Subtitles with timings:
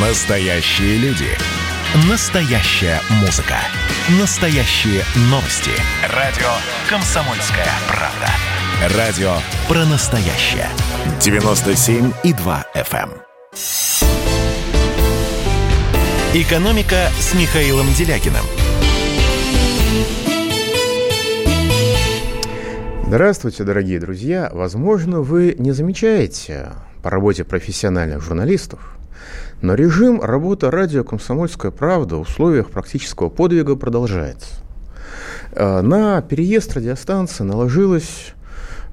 [0.00, 1.26] Настоящие люди.
[2.08, 3.56] Настоящая музыка.
[4.20, 5.72] Настоящие новости.
[6.14, 6.46] Радио
[6.88, 8.96] «Комсомольская правда».
[8.96, 9.32] Радио
[9.66, 10.68] про настоящее.
[11.18, 13.10] 97,2 FM.
[13.10, 13.12] эм.
[16.32, 18.44] «Экономика» с Михаилом Делякиным.
[23.04, 24.48] Здравствуйте, дорогие друзья!
[24.52, 26.68] Возможно, вы не замечаете
[27.02, 28.97] по работе профессиональных журналистов,
[29.60, 34.62] но режим работы радио «Комсомольская правда» в условиях практического подвига продолжается.
[35.52, 38.34] Э, на переезд радиостанции наложилась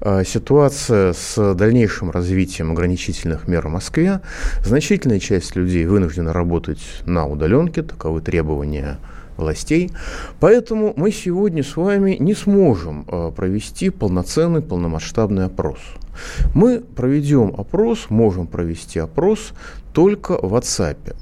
[0.00, 4.20] э, ситуация с дальнейшим развитием ограничительных мер в Москве.
[4.64, 8.98] Значительная часть людей вынуждена работать на удаленке, таковы требования
[9.36, 9.92] властей.
[10.40, 15.78] Поэтому мы сегодня с вами не сможем э, провести полноценный, полномасштабный опрос.
[16.54, 19.52] Мы проведем опрос, можем провести опрос
[19.92, 21.14] только в WhatsApp.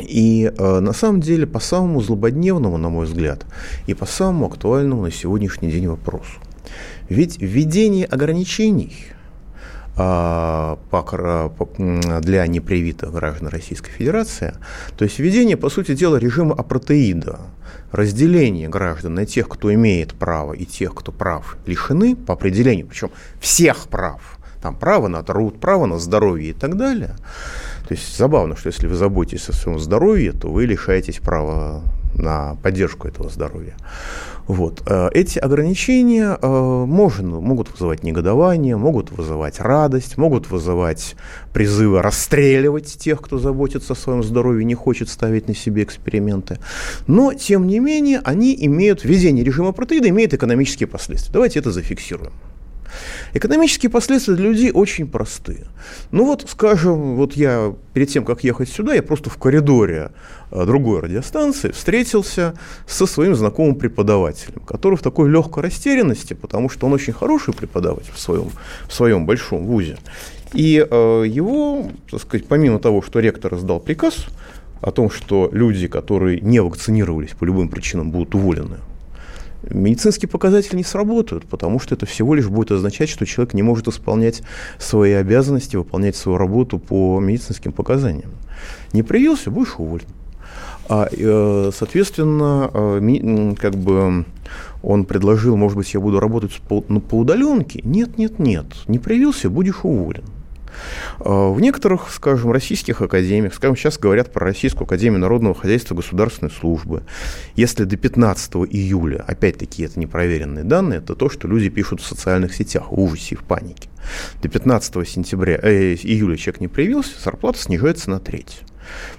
[0.00, 3.46] И э, на самом деле по самому злободневному, на мой взгляд,
[3.86, 6.38] и по самому актуальному на сегодняшний день вопросу.
[7.08, 8.92] Ведь введение ограничений
[9.96, 10.78] а,
[12.20, 14.54] для непривитых граждан Российской Федерации,
[14.96, 17.40] то есть введение, по сути дела, режима апартеида,
[17.96, 23.10] разделение граждан на тех, кто имеет право, и тех, кто прав лишены по определению, причем
[23.40, 27.16] всех прав, там право на труд, право на здоровье и так далее.
[27.88, 31.82] То есть забавно, что если вы заботитесь о своем здоровье, то вы лишаетесь права
[32.14, 33.76] на поддержку этого здоровья.
[34.46, 34.82] Вот.
[34.86, 41.16] Э, эти ограничения э, можно, могут вызывать негодование, могут вызывать радость, могут вызывать
[41.52, 46.58] призывы расстреливать тех, кто заботится о своем здоровье, не хочет ставить на себе эксперименты.
[47.06, 51.32] Но, тем не менее, они имеют, введение режима протеида имеет экономические последствия.
[51.32, 52.32] Давайте это зафиксируем.
[53.34, 55.66] Экономические последствия для людей очень простые.
[56.10, 60.10] Ну вот, скажем, вот я перед тем, как ехать сюда, я просто в коридоре
[60.50, 62.54] э, другой радиостанции встретился
[62.86, 68.12] со своим знакомым преподавателем, который в такой легкой растерянности, потому что он очень хороший преподаватель
[68.12, 68.50] в своем,
[68.88, 69.98] в своем большом вузе.
[70.52, 74.26] И э, его, так сказать, помимо того, что ректор издал приказ
[74.80, 78.76] о том, что люди, которые не вакцинировались по любым причинам, будут уволены
[79.70, 83.88] медицинские показатели не сработают, потому что это всего лишь будет означать, что человек не может
[83.88, 84.42] исполнять
[84.78, 88.30] свои обязанности, выполнять свою работу по медицинским показаниям.
[88.92, 90.06] Не привился, будешь уволен.
[90.88, 94.24] А, э, соответственно, э, как бы
[94.82, 97.80] он предложил, может быть, я буду работать по, ну, по удаленке.
[97.82, 100.24] Нет, нет, нет, не привился, будешь уволен.
[101.20, 106.50] А, в некоторых, скажем, российских академиях, скажем, сейчас говорят про Российскую академию народного хозяйства государственной
[106.50, 107.02] службы,
[107.54, 112.54] если до 15 июля, опять-таки это непроверенные данные, это то, что люди пишут в социальных
[112.54, 113.88] сетях в ужасе и в панике.
[114.42, 118.60] До 15 сентября, э, июля человек не проявился, зарплата снижается на треть,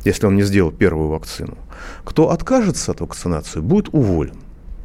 [0.05, 1.57] если он не сделал первую вакцину.
[2.03, 4.35] Кто откажется от вакцинации, будет уволен.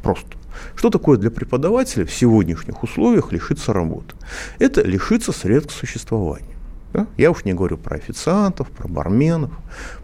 [0.01, 0.37] Просто.
[0.75, 4.15] Что такое для преподавателя в сегодняшних условиях лишиться работы?
[4.59, 6.52] Это лишиться средств к существованию.
[6.93, 7.07] Да?
[7.17, 9.51] Я уж не говорю про официантов, про барменов,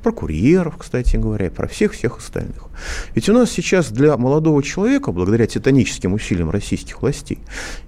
[0.01, 2.63] про курьеров, кстати говоря, про всех-всех остальных.
[3.13, 7.39] Ведь у нас сейчас для молодого человека, благодаря титаническим усилиям российских властей,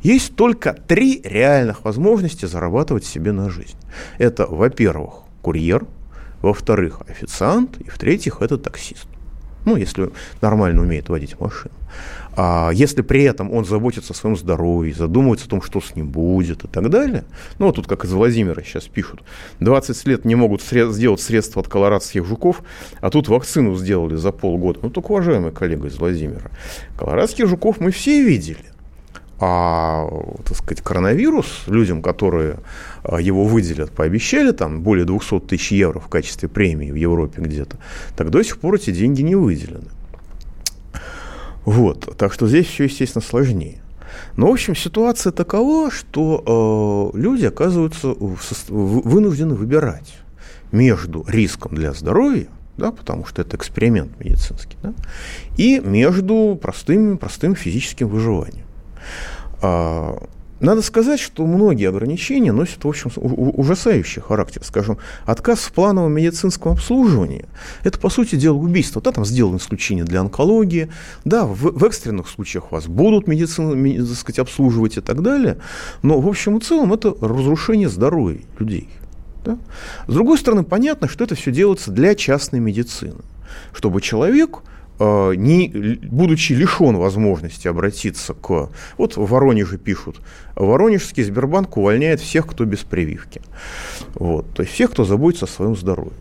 [0.03, 3.77] есть только три реальных возможности зарабатывать себе на жизнь.
[4.19, 5.85] Это, во-первых, курьер,
[6.41, 9.07] во-вторых, официант, и в-третьих, это таксист.
[9.65, 11.73] Ну, если нормально умеет водить машину.
[12.35, 16.07] А если при этом он заботится о своем здоровье, задумывается о том, что с ним
[16.09, 17.25] будет и так далее,
[17.59, 19.21] ну, вот тут как из Владимира сейчас пишут,
[19.59, 22.61] 20 лет не могут сред- сделать средства от колорадских жуков,
[23.01, 24.79] а тут вакцину сделали за полгода.
[24.81, 26.51] Ну, только уважаемый коллега из Владимира,
[26.97, 28.65] колорадских жуков мы все видели.
[29.43, 30.07] А,
[30.45, 32.57] так сказать, коронавирус людям, которые
[33.03, 37.77] а, его выделят, пообещали там более 200 тысяч евро в качестве премии в Европе где-то,
[38.15, 39.87] так до сих пор эти деньги не выделены.
[41.65, 43.81] Вот, так что здесь все, естественно, сложнее.
[44.35, 48.37] Но, в общем, ситуация такова, что э, люди оказываются в,
[48.69, 50.17] вынуждены выбирать
[50.71, 52.47] между риском для здоровья,
[52.77, 54.93] да, потому что это эксперимент медицинский, да,
[55.57, 58.65] и между простым, простым физическим выживанием.
[60.61, 64.61] Надо сказать, что многие ограничения носят, в общем, ужасающий характер.
[64.63, 67.45] Скажем, отказ в плановом медицинском обслуживании–
[67.83, 69.01] это, по сути дела, убийство.
[69.01, 70.89] Да, там сделано исключение для онкологии,
[71.25, 73.71] да, в, в экстренных случаях вас будут медицину,
[74.05, 75.57] так сказать, обслуживать и так далее,
[76.03, 78.87] но, в общем и целом, это разрушение здоровья людей.
[79.43, 79.57] Да?
[80.07, 83.21] С другой стороны, понятно, что это все делается для частной медицины,
[83.73, 84.59] чтобы человек
[84.99, 88.69] не, будучи лишен возможности обратиться к...
[88.97, 90.21] Вот в Воронеже пишут,
[90.55, 93.41] Воронежский Сбербанк увольняет всех, кто без прививки.
[94.13, 96.13] Вот, то есть всех, кто заботится о своем здоровье.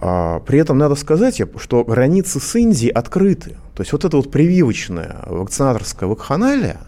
[0.00, 3.56] А, при этом надо сказать, что границы с Индией открыты.
[3.74, 6.80] То есть вот эта вот прививочная вакцинаторская вакханалия,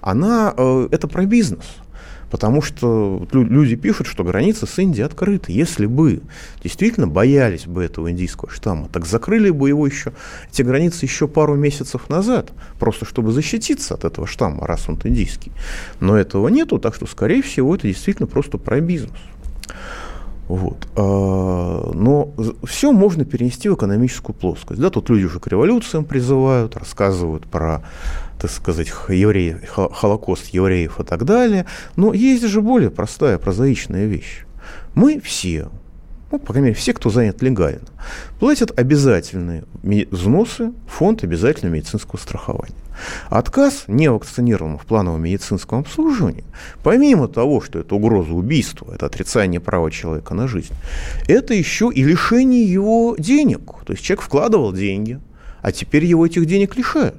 [0.00, 1.64] она, э, это про бизнес.
[2.36, 5.52] Потому что люди пишут, что границы с Индией открыты.
[5.52, 6.20] Если бы
[6.62, 10.12] действительно боялись бы этого индийского штамма, так закрыли бы его еще,
[10.52, 15.50] эти границы еще пару месяцев назад, просто чтобы защититься от этого штамма, раз он индийский.
[15.98, 19.12] Но этого нету, так что, скорее всего, это действительно просто про бизнес.
[20.48, 20.86] Вот.
[20.94, 22.32] А, но
[22.64, 24.80] все можно перенести в экономическую плоскость.
[24.80, 27.82] Да, тут люди уже к революциям призывают, рассказывают про,
[28.40, 31.66] так сказать, евреев, холокост евреев и так далее.
[31.96, 34.44] Но есть же более простая, прозаичная вещь.
[34.94, 35.68] Мы все,
[36.30, 37.88] ну, по крайней мере, все, кто занят легально,
[38.38, 42.74] платят обязательные взносы в фонд обязательного медицинского страхования.
[43.28, 46.44] Отказ невакцинированному в плановом медицинском обслуживании,
[46.82, 50.74] помимо того, что это угроза убийства, это отрицание права человека на жизнь,
[51.28, 53.74] это еще и лишение его денег.
[53.84, 55.20] То есть человек вкладывал деньги,
[55.62, 57.16] а теперь его этих денег лишают.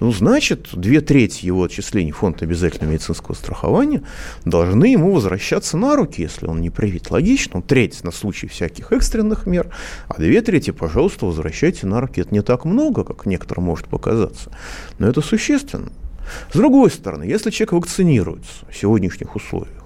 [0.00, 4.02] Ну, значит, две трети его отчислений в фонд обязательного медицинского страхования
[4.44, 7.10] должны ему возвращаться на руки, если он не привит.
[7.10, 9.68] Логично, ну, треть на случай всяких экстренных мер,
[10.08, 12.20] а две трети, пожалуйста, возвращайте на руки.
[12.20, 14.50] Это не так много, как некоторым может показаться,
[14.98, 15.92] но это существенно.
[16.52, 19.84] С другой стороны, если человек вакцинируется в сегодняшних условиях,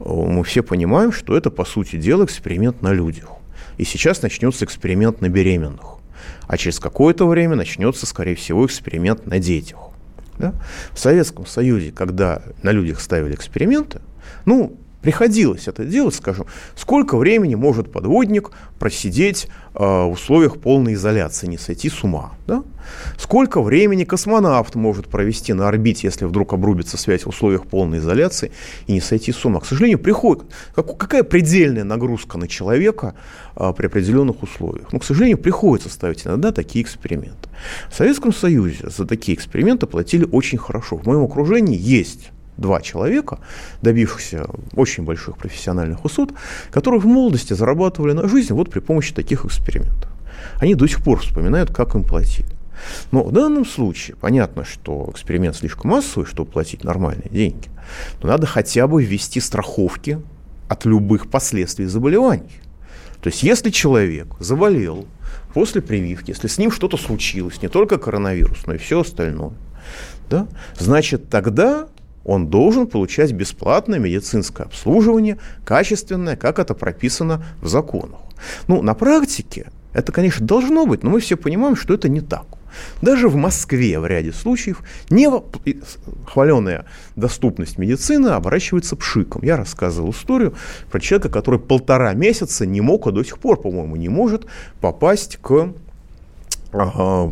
[0.00, 3.28] мы все понимаем, что это, по сути дела, эксперимент на людях.
[3.76, 5.98] И сейчас начнется эксперимент на беременных
[6.46, 9.78] а через какое-то время начнется, скорее всего, эксперимент на детях.
[10.38, 10.54] Да?
[10.92, 14.00] В Советском Союзе, когда на людях ставили эксперименты,
[14.44, 21.46] ну, приходилось это делать, скажем, сколько времени может подводник просидеть э, в условиях полной изоляции,
[21.46, 22.32] не сойти с ума.
[22.46, 22.64] Да?
[23.18, 28.50] Сколько времени космонавт может провести на орбите, если вдруг обрубится связь в условиях полной изоляции
[28.86, 29.60] и не сойти с ума.
[29.60, 33.14] К сожалению, приходит, как, какая предельная нагрузка на человека
[33.56, 34.90] э, при определенных условиях.
[34.90, 37.50] Но, к сожалению, приходится ставить иногда такие эксперименты.
[37.90, 40.96] В Советском Союзе за такие эксперименты платили очень хорошо.
[40.96, 43.38] В моем окружении есть два человека,
[43.82, 46.32] добившихся очень больших профессиональных высот,
[46.70, 50.10] которые в молодости зарабатывали на жизнь вот при помощи таких экспериментов.
[50.60, 52.48] Они до сих пор вспоминают, как им платили.
[53.12, 57.68] Но в данном случае понятно, что эксперимент слишком массовый, чтобы платить нормальные деньги.
[58.22, 60.20] Но надо хотя бы ввести страховки
[60.68, 62.60] от любых последствий заболеваний.
[63.20, 65.06] То есть если человек заболел
[65.54, 69.54] после прививки, если с ним что-то случилось, не только коронавирус, но и все остальное,
[70.28, 70.46] да,
[70.78, 71.88] значит тогда
[72.24, 78.20] он должен получать бесплатное медицинское обслуживание, качественное, как это прописано в законах.
[78.66, 82.46] Ну, на практике это, конечно, должно быть, но мы все понимаем, что это не так.
[83.00, 85.28] Даже в Москве в ряде случаев не
[86.26, 89.42] хваленая доступность медицины оборачивается пшиком.
[89.44, 90.54] Я рассказывал историю
[90.90, 94.46] про человека, который полтора месяца не мог, а до сих пор, по-моему, не может
[94.80, 95.72] попасть к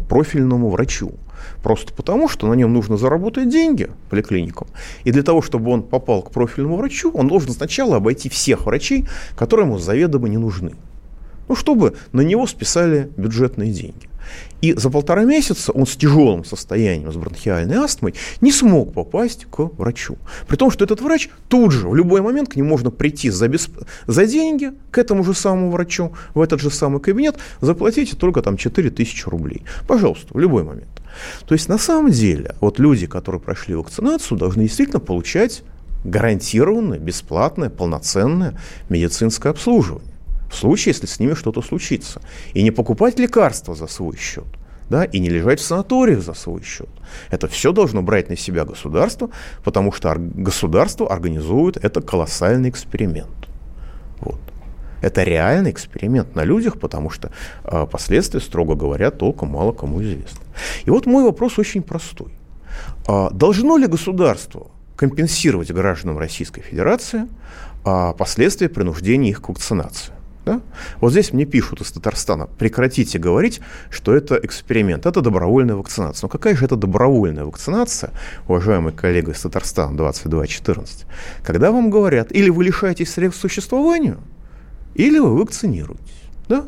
[0.08, 1.14] профильному врачу.
[1.62, 4.66] Просто потому, что на нем нужно заработать деньги поликлиникам.
[5.04, 9.06] И для того, чтобы он попал к профильному врачу, он должен сначала обойти всех врачей,
[9.36, 10.72] которые ему заведомо не нужны.
[11.48, 14.11] Ну, чтобы на него списали бюджетные деньги.
[14.60, 19.58] И за полтора месяца он с тяжелым состоянием, с бронхиальной астмой, не смог попасть к
[19.58, 20.16] врачу.
[20.46, 23.48] При том, что этот врач тут же, в любой момент к нему можно прийти за,
[23.48, 23.76] бесп...
[24.06, 28.56] за деньги к этому же самому врачу, в этот же самый кабинет, заплатите только там
[28.56, 29.64] 4 тысячи рублей.
[29.88, 30.88] Пожалуйста, в любой момент.
[31.46, 35.62] То есть на самом деле вот люди, которые прошли вакцинацию, должны действительно получать
[36.04, 40.11] гарантированное, бесплатное, полноценное медицинское обслуживание
[40.52, 42.20] в случае, если с ними что-то случится.
[42.52, 44.44] И не покупать лекарства за свой счет,
[44.90, 46.90] да, и не лежать в санаториях за свой счет.
[47.30, 49.30] Это все должно брать на себя государство,
[49.64, 53.48] потому что государство организует это колоссальный эксперимент.
[54.20, 54.40] Вот.
[55.00, 57.32] Это реальный эксперимент на людях, потому что
[57.64, 60.44] э, последствия, строго говоря, толком мало кому известны.
[60.84, 62.32] И вот мой вопрос очень простой.
[63.08, 64.66] Э, должно ли государство
[64.96, 67.26] компенсировать гражданам Российской Федерации
[67.84, 70.12] э, последствия принуждения их к вакцинации?
[70.44, 70.60] Да?
[71.00, 76.26] Вот здесь мне пишут из Татарстана, прекратите говорить, что это эксперимент, это добровольная вакцинация.
[76.26, 78.10] Но какая же это добровольная вакцинация,
[78.48, 81.06] уважаемый коллега из Татарстана 2214,
[81.44, 84.18] когда вам говорят, или вы лишаетесь средств к существованию,
[84.94, 86.22] или вы вакцинируетесь.
[86.48, 86.64] Да?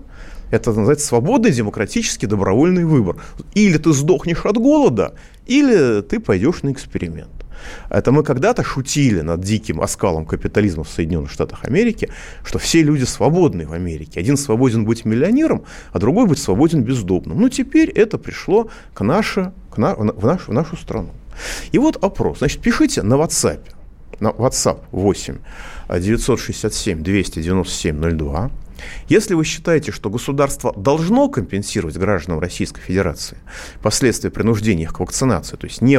[0.51, 3.17] Это называется свободный демократический добровольный выбор.
[3.55, 5.15] Или ты сдохнешь от голода,
[5.47, 7.44] или ты пойдешь на эксперимент.
[7.91, 12.11] Это мы когда-то шутили над диким оскалом капитализма в Соединенных Штатах Америки,
[12.45, 14.21] что все люди свободны в Америке.
[14.21, 17.41] Один свободен быть миллионером, а другой быть свободен бездомным.
[17.41, 21.11] Ну, теперь это пришло к наше, к на, в, нашу, в нашу страну.
[21.73, 22.39] И вот опрос.
[22.39, 23.61] Значит, пишите на WhatsApp.
[24.21, 25.39] На WhatsApp 8
[25.99, 28.51] 967 297 02.
[29.09, 33.39] Если вы считаете, что государство должно компенсировать гражданам Российской Федерации
[33.83, 35.99] последствия принуждения их к вакцинации, то есть не,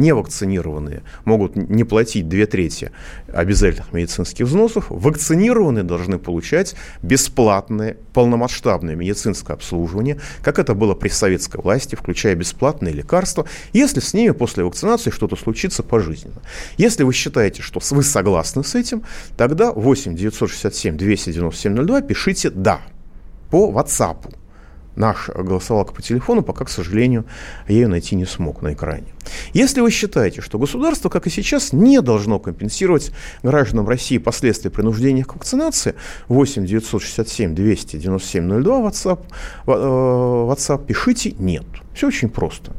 [0.00, 2.92] не вакцинированные могут не платить две трети
[3.32, 11.60] обязательных медицинских взносов, вакцинированные должны получать бесплатное полномасштабное медицинское обслуживание, как это было при советской
[11.60, 16.42] власти, включая бесплатные лекарства, если с ними после вакцинации что-то случится пожизненно.
[16.76, 19.02] Если вы считаете, что вы согласны с этим,
[19.36, 22.80] тогда 8 967 297 02 пишите «да»
[23.50, 24.34] по WhatsApp.
[24.96, 27.24] Наш голосовалка по телефону, пока, к сожалению,
[27.68, 29.06] я ее найти не смог на экране.
[29.54, 35.24] Если вы считаете, что государство, как и сейчас, не должно компенсировать гражданам России последствия принуждения
[35.24, 35.94] к вакцинации,
[36.28, 39.20] 8 967 297 02 WhatsApp,
[39.66, 41.64] WhatsApp пишите «нет».
[41.94, 42.72] Все очень просто.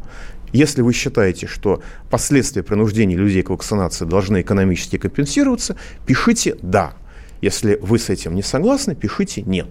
[0.51, 6.94] Если вы считаете, что последствия принуждения людей к вакцинации должны экономически компенсироваться, пишите «да».
[7.41, 9.67] Если вы с этим не согласны, пишите «нет».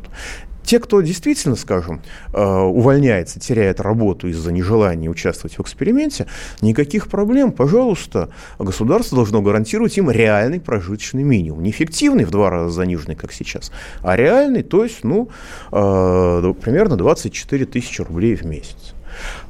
[0.62, 6.26] Те, кто действительно, скажем, э, увольняется, теряет работу из-за нежелания участвовать в эксперименте,
[6.60, 7.52] никаких проблем.
[7.52, 11.62] Пожалуйста, государство должно гарантировать им реальный прожиточный минимум.
[11.62, 13.72] Не фиктивный в два раза заниженный, как сейчас,
[14.02, 15.30] а реальный, то есть, ну,
[15.72, 18.94] э, примерно 24 тысячи рублей в месяц.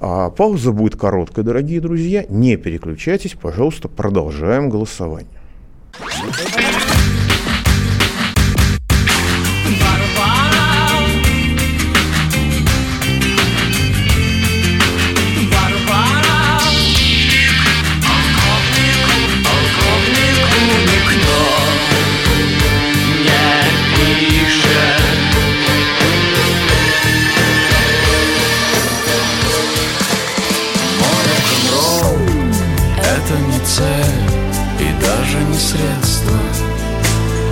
[0.01, 2.25] А пауза будет короткая, дорогие друзья.
[2.29, 5.29] Не переключайтесь, пожалуйста, продолжаем голосование.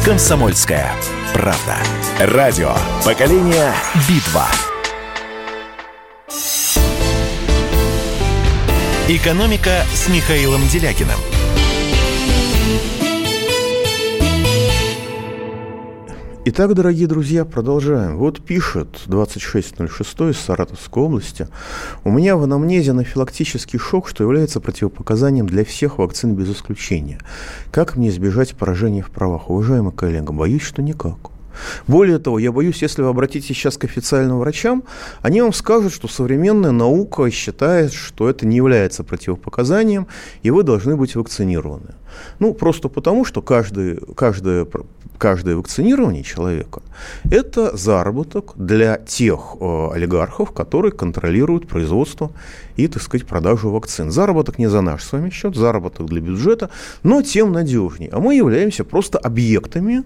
[0.08, 0.90] «Комсомольская
[1.34, 1.76] правда».
[2.18, 2.74] Радио
[3.04, 3.74] «Поколение
[4.08, 4.46] Битва».
[9.06, 11.37] «Экономика» с Михаилом Делякиным.
[16.50, 18.16] Итак, дорогие друзья, продолжаем.
[18.16, 21.46] Вот пишет 2606 из Саратовской области.
[22.04, 27.18] У меня в анамнезе анафилактический шок, что является противопоказанием для всех вакцин без исключения.
[27.70, 29.50] Как мне избежать поражения в правах?
[29.50, 31.18] Уважаемый коллега, боюсь, что никак.
[31.86, 34.84] Более того, я боюсь, если вы обратитесь сейчас к официальным врачам,
[35.22, 40.06] они вам скажут, что современная наука считает, что это не является противопоказанием,
[40.42, 41.94] и вы должны быть вакцинированы.
[42.38, 44.66] Ну, просто потому, что каждый, каждое,
[45.18, 46.82] каждое вакцинирование человека–
[47.30, 52.30] это заработок для тех э, олигархов, которые контролируют производство
[52.76, 54.10] и, так сказать, продажу вакцин.
[54.10, 56.70] Заработок не за наш с вами счет, заработок для бюджета,
[57.02, 58.10] но тем надежнее.
[58.12, 60.04] А мы являемся просто объектами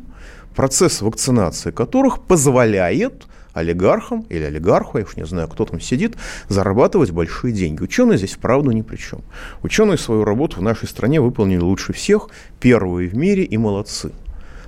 [0.54, 6.16] процесс вакцинации которых позволяет олигархам или олигарху, я уж не знаю, кто там сидит,
[6.48, 7.82] зарабатывать большие деньги.
[7.82, 9.20] Ученые здесь вправду ни при чем.
[9.62, 12.28] Ученые свою работу в нашей стране выполнили лучше всех,
[12.60, 14.12] первые в мире и молодцы.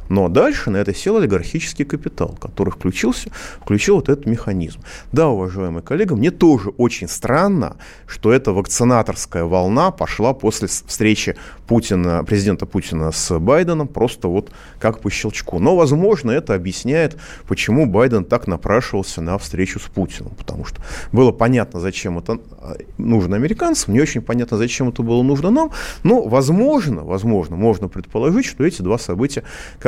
[0.09, 3.31] Но дальше на это сел олигархический капитал, который включился,
[3.61, 4.81] включил вот этот механизм.
[5.13, 12.25] Да, уважаемые коллеги, мне тоже очень странно, что эта вакцинаторская волна пошла после встречи Путина,
[12.25, 15.59] президента Путина с Байденом просто вот как по щелчку.
[15.59, 17.17] Но, возможно, это объясняет,
[17.49, 20.33] почему Байден так напрашивался на встречу с Путиным.
[20.37, 20.83] Потому что
[21.13, 25.71] было понятно, зачем это а, нужно американцам, не очень понятно, зачем это было нужно нам.
[26.03, 29.43] Но, возможно, возможно, можно предположить, что эти два события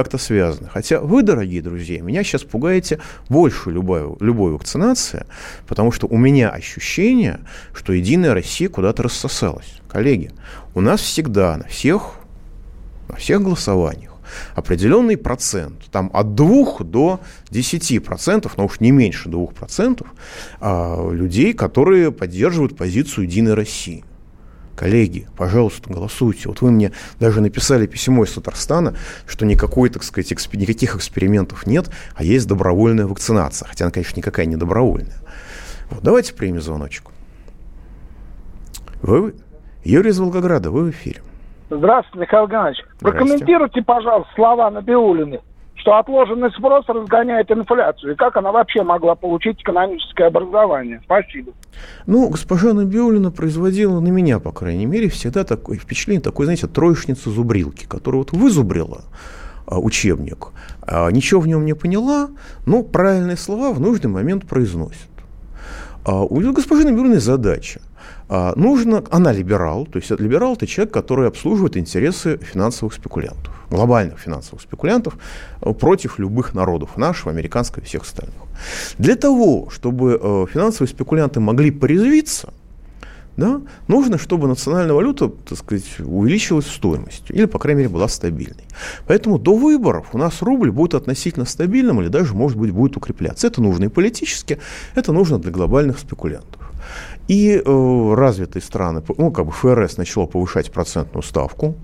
[0.07, 0.69] как-то связаны.
[0.69, 5.27] Хотя вы, дорогие друзья, меня сейчас пугаете больше любой, любой вакцинации,
[5.67, 7.41] потому что у меня ощущение,
[7.75, 9.81] что Единая Россия куда-то рассосалась.
[9.91, 10.31] Коллеги,
[10.77, 12.13] у нас всегда на всех,
[13.09, 14.13] на всех голосованиях
[14.55, 17.21] определенный процент, там от 2 до
[17.51, 20.09] 10 процентов, но уж не меньше 2 процентов,
[20.61, 24.05] а, людей, которые поддерживают позицию Единой России.
[24.77, 26.49] Коллеги, пожалуйста, голосуйте.
[26.49, 28.95] Вот вы мне даже написали письмо из Татарстана,
[29.27, 30.55] что никакой, так сказать, эксп...
[30.55, 33.67] никаких экспериментов нет, а есть добровольная вакцинация.
[33.67, 35.17] Хотя она, конечно, никакая не добровольная.
[35.91, 37.05] Вот, давайте примем звоночек.
[39.01, 39.35] Вы,
[39.83, 41.23] Юрий из Волгограда, вы в эфире.
[41.71, 42.85] Здравствуйте, Михаил Геннадьевич.
[43.01, 45.41] Прокомментируйте, пожалуйста, слова Набиулины,
[45.77, 48.13] что отложенный спрос разгоняет инфляцию.
[48.13, 51.01] И как она вообще могла получить экономическое образование?
[51.05, 51.53] Спасибо.
[52.07, 57.31] Ну, госпожа Набиулина производила на меня, по крайней мере, всегда такое впечатление, такой, знаете, троечница
[57.31, 59.03] зубрилки, которая вот вызубрила
[59.67, 60.49] а, учебник,
[60.83, 62.31] а, ничего в нем не поняла,
[62.65, 65.09] но правильные слова в нужный момент произносит.
[66.05, 67.81] А у госпожи Набиулиной задача–
[68.29, 74.63] нужно, она либерал, то есть либерал это человек, который обслуживает интересы финансовых спекулянтов, глобальных финансовых
[74.63, 75.17] спекулянтов
[75.61, 78.35] э, против любых народов, нашего, американского и всех остальных.
[78.99, 82.53] Для того, чтобы э, финансовые спекулянты могли порезвиться,
[83.37, 88.09] да, нужно, чтобы национальная валюта, так сказать, увеличилась в стоимости, или, по крайней мере, была
[88.09, 88.65] стабильной.
[89.07, 93.47] Поэтому до выборов у нас рубль будет относительно стабильным, или даже, может быть, будет укрепляться.
[93.47, 94.59] Это нужно и политически,
[94.95, 96.66] это нужно для глобальных спекулянтов.
[97.29, 101.75] И э, развитые страны, ну, как бы ФРС начало повышать процентную ставку,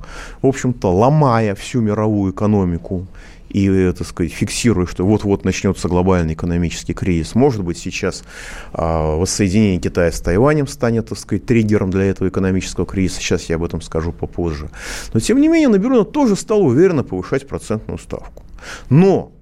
[0.41, 3.07] в общем-то, ломая всю мировую экономику
[3.53, 7.35] и, э, так сказать, фиксируя, что вот-вот начнется глобальный экономический кризис.
[7.35, 8.25] Может быть, сейчас
[8.73, 13.21] э, воссоединение Китая с Тайванем станет, так сказать, триггером для этого экономического кризиса.
[13.21, 14.71] Сейчас я об этом скажу попозже.
[15.13, 18.43] Но, тем не менее, Наберона тоже стал уверенно повышать процентную ставку.
[18.89, 19.33] Но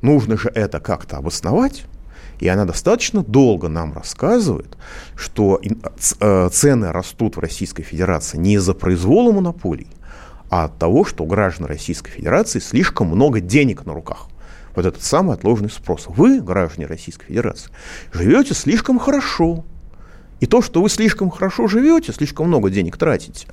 [0.00, 1.84] нужно же это как-то обосновать.
[2.40, 4.76] И она достаточно долго нам рассказывает,
[5.14, 9.88] что э, цены растут в Российской Федерации не из-за произвола монополий,
[10.48, 14.26] а от того, что у граждан Российской Федерации слишком много денег на руках.
[14.74, 16.06] Вот этот самый отложенный спрос.
[16.08, 17.70] Вы, граждане Российской Федерации,
[18.12, 19.64] живете слишком хорошо.
[20.38, 23.46] И то, что вы слишком хорошо живете, слишком много денег тратите,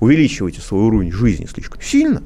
[0.00, 2.22] увеличиваете свой уровень жизни слишком сильно,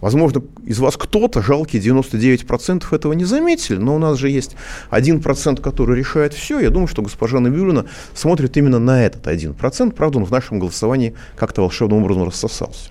[0.00, 4.56] Возможно, из вас кто-то, жалкие 99% этого не заметили, но у нас же есть
[4.90, 6.58] 1%, который решает все.
[6.58, 9.92] Я думаю, что госпожа Набиулина смотрит именно на этот 1%.
[9.92, 12.90] Правда, он в нашем голосовании как-то волшебным образом рассосался.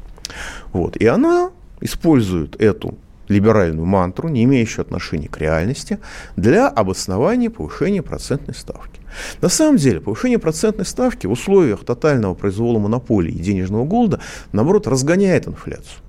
[0.72, 0.98] Вот.
[0.98, 1.52] И она
[1.82, 2.98] использует эту
[3.28, 6.00] либеральную мантру, не имеющую отношения к реальности,
[6.36, 9.00] для обоснования повышения процентной ставки.
[9.42, 14.20] На самом деле, повышение процентной ставки в условиях тотального произвола монополии и денежного голода,
[14.52, 16.02] наоборот, разгоняет инфляцию.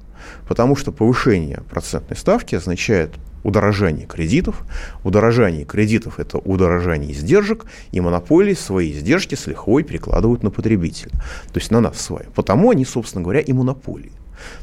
[0.50, 3.12] Потому что повышение процентной ставки означает
[3.44, 4.64] удорожание кредитов.
[5.04, 11.12] Удорожание кредитов– это удорожание издержек, и монополии свои издержки с лихвой перекладывают на потребителя,
[11.52, 12.26] то есть на нас с вами.
[12.34, 14.10] Потому они, собственно говоря, и монополии.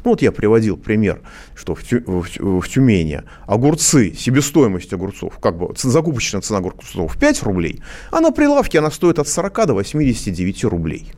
[0.04, 1.22] Ну вот я приводил пример,
[1.54, 7.42] что в, Тю, в, в Тюмени огурцы, себестоимость огурцов, как бы закупочная цена огурцов 5
[7.44, 7.80] рублей,
[8.10, 11.10] а на прилавке она стоит от 40 до 89 рублей.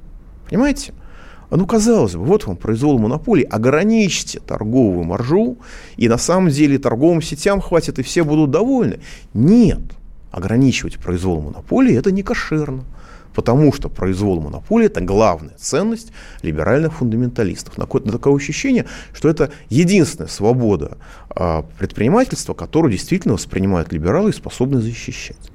[0.48, 0.92] Понимаете?
[1.50, 5.58] А ну, казалось бы, вот вам произвол монополии, ограничьте торговую маржу,
[5.96, 9.00] и на самом деле торговым сетям хватит, и все будут довольны.
[9.34, 9.80] Нет,
[10.30, 12.84] ограничивать произвол монополии– это не кошерно.
[13.34, 17.78] Потому что произвол монополии– это главная ценность либеральных фундаменталистов.
[17.78, 20.98] На такое ощущение, что это единственная свобода
[21.30, 25.50] а, предпринимательства, которую действительно воспринимают либералы и способны защищать.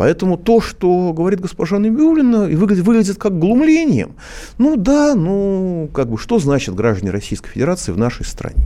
[0.00, 4.14] Поэтому то, что говорит госпожа Набиулина, выглядит, выглядит как глумлением.
[4.56, 8.64] Ну да, ну как бы что значит граждане Российской Федерации в нашей стране?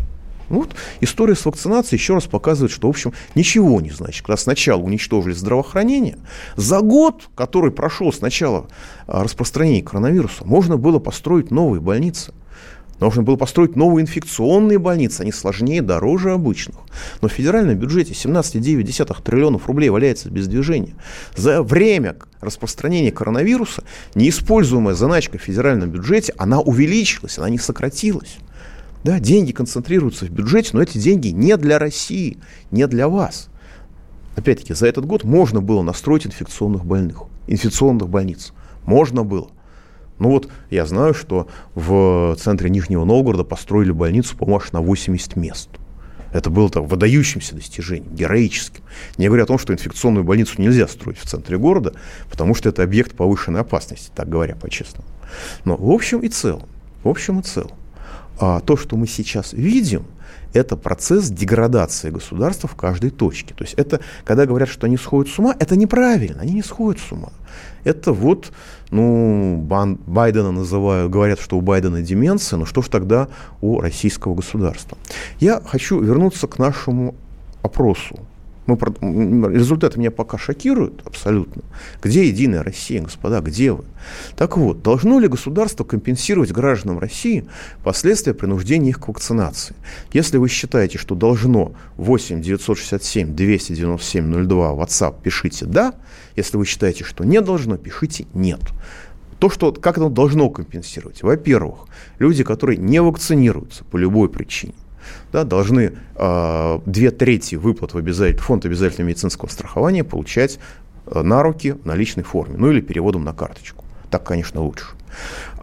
[0.48, 4.24] Вот история с вакцинацией еще раз показывает, что, в общем, ничего не значит.
[4.24, 6.18] Когда сначала уничтожили здравоохранение,
[6.54, 8.68] за год, который прошел с начала
[9.08, 12.32] а, распространения коронавируса, можно было построить новые больницы–
[13.00, 16.76] Нужно было построить новые инфекционные больницы, они сложнее, дороже обычных.
[17.20, 20.94] Но в федеральном бюджете 17,9 триллионов рублей валяется без движения.
[21.36, 23.82] За время распространения коронавируса
[24.14, 28.36] неиспользуемая заначка в федеральном бюджете, она увеличилась, она не сократилась.
[29.02, 32.38] Да, деньги концентрируются в бюджете, но эти деньги не для России,
[32.70, 33.48] не для вас.
[34.36, 38.52] Опять-таки, за этот год можно было настроить инфекционных больных, инфекционных больниц.
[38.86, 39.48] Можно было.
[40.18, 45.68] Ну вот я знаю, что в центре Нижнего Новгорода построили больницу, аж на 80 мест.
[46.32, 48.82] Это было так выдающимся достижением, героическим.
[49.18, 51.94] Не говоря о том, что инфекционную больницу нельзя строить в центре города,
[52.28, 55.06] потому что это объект повышенной опасности, так говоря по-честному.
[55.64, 56.68] Но в общем и целом,
[57.04, 57.76] в общем и целом,
[58.40, 60.06] а то, что мы сейчас видим,
[60.52, 63.54] это процесс деградации государства в каждой точке.
[63.54, 67.00] То есть это, когда говорят, что они сходят с ума, это неправильно, они не сходят
[67.00, 67.32] с ума.
[67.84, 68.52] Это вот,
[68.90, 73.28] ну, Бан, Байдена называют, говорят, что у Байдена деменция, но что ж тогда
[73.60, 74.98] у российского государства?
[75.38, 77.14] Я хочу вернуться к нашему
[77.62, 78.18] опросу
[78.66, 81.62] мы, результаты меня пока шокируют абсолютно.
[82.02, 83.84] Где Единая Россия, господа, где вы?
[84.36, 87.44] Так вот, должно ли государство компенсировать гражданам России
[87.82, 89.76] последствия принуждения их к вакцинации?
[90.12, 95.94] Если вы считаете, что должно 8 967 297 02 WhatsApp, пишите «да».
[96.36, 98.60] Если вы считаете, что не должно, пишите «нет».
[99.38, 101.22] То, что, как оно должно компенсировать?
[101.22, 101.86] Во-первых,
[102.18, 104.74] люди, которые не вакцинируются по любой причине,
[105.32, 110.58] да, должны э, две трети выплат в обязатель, фонд обязательного медицинского страхования получать
[111.06, 113.84] э, на руки в наличной форме, ну или переводом на карточку.
[114.10, 114.86] Так, конечно, лучше.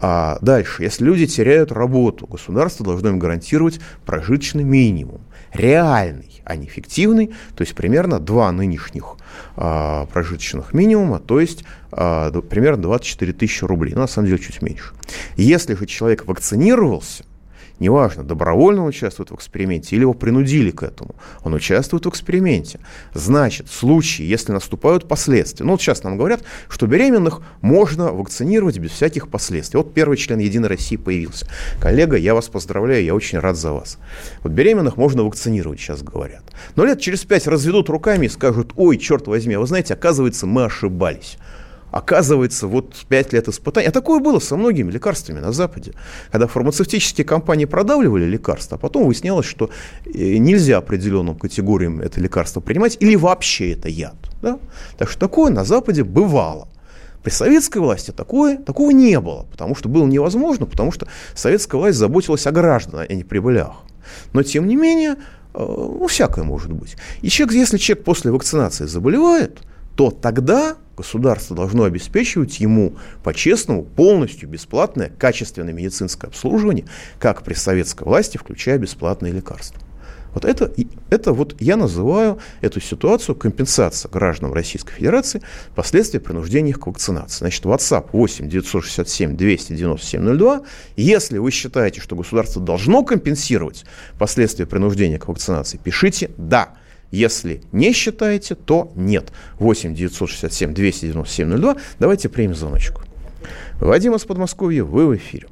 [0.00, 5.22] А дальше, если люди теряют работу, государство должно им гарантировать прожиточный минимум.
[5.52, 9.16] реальный, а не фиктивный, то есть примерно два нынешних
[9.54, 14.62] а, прожиточных минимума, то есть а, примерно 24 тысячи рублей, ну, на самом деле чуть
[14.62, 14.94] меньше.
[15.36, 17.24] Если же человек вакцинировался,
[17.82, 22.80] неважно, добровольно он участвует в эксперименте или его принудили к этому, он участвует в эксперименте.
[23.12, 28.78] Значит, в случае, если наступают последствия, ну вот сейчас нам говорят, что беременных можно вакцинировать
[28.78, 29.78] без всяких последствий.
[29.78, 31.46] Вот первый член Единой России появился.
[31.80, 33.98] Коллега, я вас поздравляю, я очень рад за вас.
[34.42, 36.44] Вот беременных можно вакцинировать, сейчас говорят.
[36.76, 40.46] Но лет через пять разведут руками и скажут, ой, черт возьми, а вы знаете, оказывается,
[40.46, 41.36] мы ошибались.
[41.92, 43.88] Оказывается, вот 5 лет испытаний.
[43.88, 45.92] А такое было со многими лекарствами на Западе.
[46.30, 49.68] Когда фармацевтические компании продавливали лекарства, а потом выяснялось, что
[50.06, 54.16] э, нельзя определенным категориям это лекарство принимать, или вообще это яд.
[54.40, 54.58] Да?
[54.96, 56.66] Так что такое на Западе бывало.
[57.22, 61.98] При советской власти такое, такого не было, потому что было невозможно, потому что советская власть
[61.98, 63.76] заботилась о гражданах, а не прибылях.
[64.32, 65.16] Но, тем не менее,
[65.52, 66.96] э, ну, всякое может быть.
[67.20, 69.58] И человек, если человек после вакцинации заболевает,
[69.94, 76.84] то тогда государство должно обеспечивать ему по-честному полностью бесплатное качественное медицинское обслуживание,
[77.18, 79.80] как при советской власти, включая бесплатные лекарства.
[80.34, 80.72] Вот это,
[81.10, 85.42] это вот я называю эту ситуацию компенсация гражданам Российской Федерации
[85.74, 87.38] последствия принуждения их к вакцинации.
[87.38, 90.62] Значит, WhatsApp 8 967 297 02.
[90.96, 93.84] Если вы считаете, что государство должно компенсировать
[94.18, 96.74] последствия принуждения к вакцинации, пишите «да».
[97.12, 99.32] Если не считаете, то нет.
[99.60, 101.76] 8 967 297 02.
[102.00, 103.02] Давайте примем звоночку.
[103.80, 105.46] Вадим из Подмосковья, вы в эфире.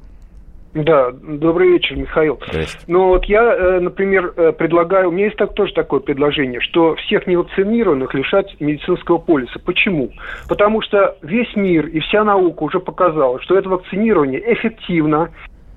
[0.73, 2.39] Да, добрый вечер, Михаил.
[2.87, 6.95] Ну вот я, э, например, э, предлагаю, у меня есть так, тоже такое предложение, что
[6.95, 9.59] всех невакцинированных лишать медицинского полиса.
[9.65, 10.11] Почему?
[10.47, 15.31] Потому что весь мир и вся наука уже показала, что это вакцинирование эффективно,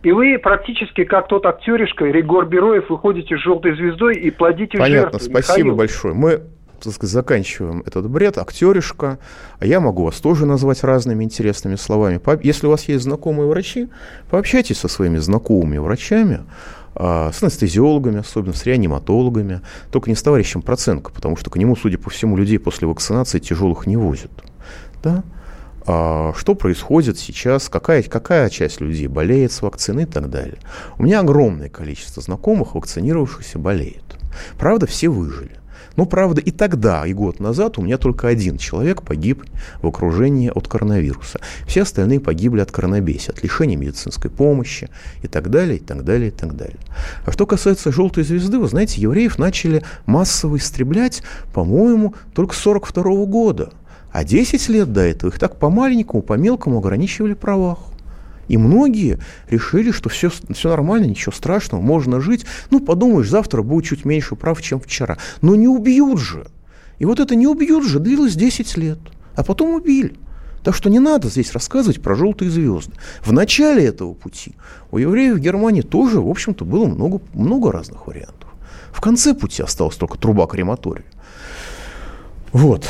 [0.04, 5.18] и вы практически как тот актеришка Ригор Бероев выходите с желтой звездой и плодите Понятно,
[5.18, 5.20] жертвы.
[5.20, 5.76] спасибо Михаил.
[5.76, 6.14] большое.
[6.14, 6.42] Мы
[6.82, 9.18] так сказать, заканчиваем этот бред, актеришка.
[9.58, 12.20] А я могу вас тоже назвать разными интересными словами.
[12.42, 13.88] Если у вас есть знакомые врачи,
[14.28, 16.40] пообщайтесь со своими знакомыми врачами,
[16.94, 21.74] а, с анестезиологами, особенно с реаниматологами, только не с товарищем Проценко, потому что к нему,
[21.74, 24.30] судя по всему, людей после вакцинации тяжелых не возят.
[25.02, 25.24] Да?
[25.86, 30.58] А, что происходит сейчас, какая, какая часть людей болеет с вакциной и так далее.
[30.98, 34.02] У меня огромное количество знакомых, вакцинировавшихся, болеет.
[34.58, 35.58] Правда, все выжили.
[35.96, 39.44] Но, правда, и тогда, и год назад у меня только один человек погиб
[39.80, 41.38] в окружении от коронавируса.
[41.68, 44.88] Все остальные погибли от коронабесия, от лишения медицинской помощи
[45.22, 46.78] и так далее, и так далее, и так далее.
[47.24, 53.26] А что касается желтой звезды, вы знаете, евреев начали массово истреблять, по-моему, только с 1942
[53.26, 53.70] года–
[54.14, 57.80] а 10 лет до этого их так по-маленькому, по-мелкому ограничивали правах.
[58.46, 59.18] И многие
[59.50, 62.46] решили, что все, все нормально, ничего страшного, можно жить.
[62.70, 65.18] Ну, подумаешь, завтра будет чуть меньше прав, чем вчера.
[65.42, 66.46] Но не убьют же.
[67.00, 69.00] И вот это не убьют же длилось 10 лет.
[69.34, 70.14] А потом убили.
[70.62, 72.92] Так что не надо здесь рассказывать про желтые звезды.
[73.20, 74.52] В начале этого пути
[74.92, 78.48] у евреев в Германии тоже, в общем-то, было много, много разных вариантов.
[78.92, 81.06] В конце пути осталась только труба крематория.
[82.52, 82.86] Вот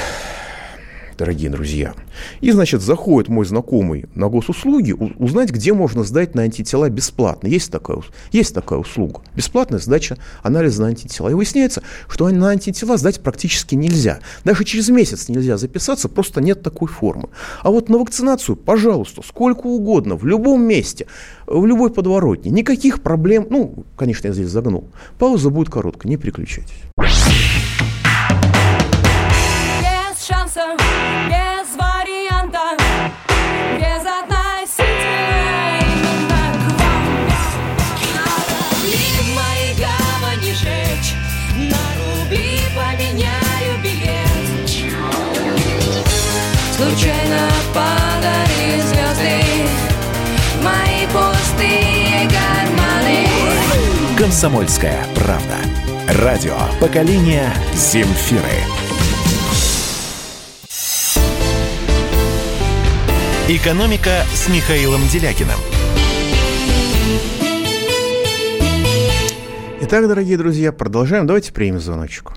[1.17, 1.95] дорогие друзья.
[2.41, 7.49] И, значит, заходит мой знакомый на госуслуги узнать, где можно сдать на антитела бесплатно.
[7.49, 7.99] Есть такая,
[8.33, 9.21] есть такая услуга.
[9.35, 11.29] Бесплатная сдача анализа на антитела.
[11.29, 14.21] И выясняется, что на антитела сдать практически нельзя.
[14.45, 17.29] Даже через месяц нельзя записаться, просто нет такой формы.
[17.63, 21.07] А вот на вакцинацию, пожалуйста, сколько угодно, в любом месте,
[21.47, 22.51] в любой подворотне.
[22.51, 23.47] Никаких проблем.
[23.51, 24.89] Ну, конечно, я здесь загнул.
[25.19, 26.75] Пауза будет короткая, не переключайтесь
[54.25, 55.57] Комсомольская правда.
[56.23, 58.41] Радио поколения Земфиры.
[63.51, 65.59] «Экономика» с Михаилом Делякиным.
[69.83, 71.27] Итак, дорогие друзья, продолжаем.
[71.27, 72.33] Давайте примем звоночек.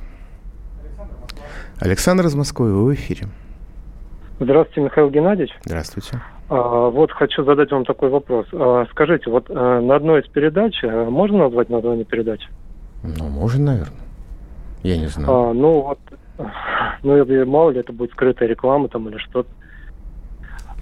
[1.79, 3.29] Александр из Москвы, вы в эфире.
[4.41, 5.53] Здравствуйте, Михаил Геннадьевич.
[5.63, 6.21] Здравствуйте.
[6.49, 8.45] А, вот хочу задать вам такой вопрос.
[8.53, 12.47] А, скажите, вот а, на одной из передач, а, можно назвать название передачи?
[13.03, 14.05] Ну, можно, наверное.
[14.83, 15.29] Я не знаю.
[15.29, 15.99] А, ну, вот,
[17.03, 19.49] ну, мало ли это будет скрытая реклама там или что-то.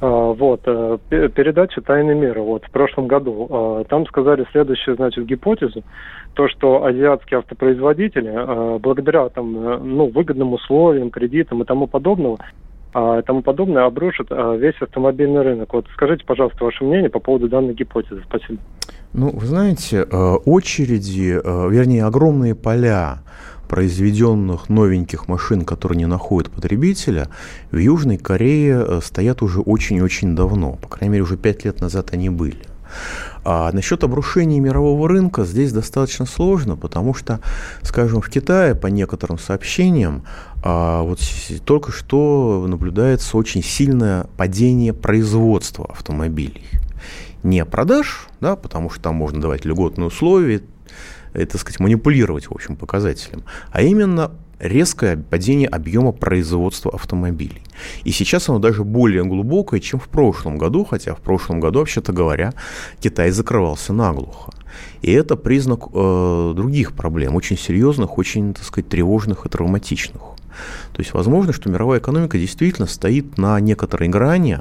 [0.02, 3.86] Вот, передача «Тайны мира» вот, в прошлом году.
[3.88, 5.84] Там сказали следующую, значит, гипотезу,
[6.34, 12.38] то, что азиатские автопроизводители, благодаря там, ну, выгодным условиям, кредитам и тому подобного,
[12.96, 15.74] и тому подобное обрушат весь автомобильный рынок.
[15.74, 18.22] Вот скажите, пожалуйста, ваше мнение по поводу данной гипотезы.
[18.26, 18.60] Спасибо.
[19.14, 23.20] Ну, вы знаете, очереди, вернее, огромные поля
[23.68, 27.30] произведенных новеньких машин, которые не находят потребителя,
[27.72, 30.74] в Южной Корее э, стоят уже очень-очень давно.
[30.74, 32.58] По крайней мере, уже пять лет назад они были.
[33.44, 37.40] А насчет обрушения мирового рынка здесь достаточно сложно, потому что,
[37.82, 40.26] скажем, в Китае, по некоторым сообщениям,
[40.64, 41.20] а, вот
[41.64, 46.64] только что наблюдается очень сильное падение производства автомобилей.
[47.44, 50.64] Не продаж, да, потому что там можно давать льготные условия,
[51.34, 57.62] это, так сказать, манипулировать, в общем, показателем, а именно резкое падение объема производства автомобилей.
[58.04, 62.14] И сейчас оно даже более глубокое, чем в прошлом году, хотя в прошлом году, вообще-то
[62.14, 62.54] говоря,
[63.00, 64.52] Китай закрывался наглухо.
[65.02, 70.22] И это признак э, других проблем, очень серьезных, очень, так сказать, тревожных и травматичных.
[70.94, 74.60] То есть возможно, что мировая экономика действительно стоит на некоторой грани,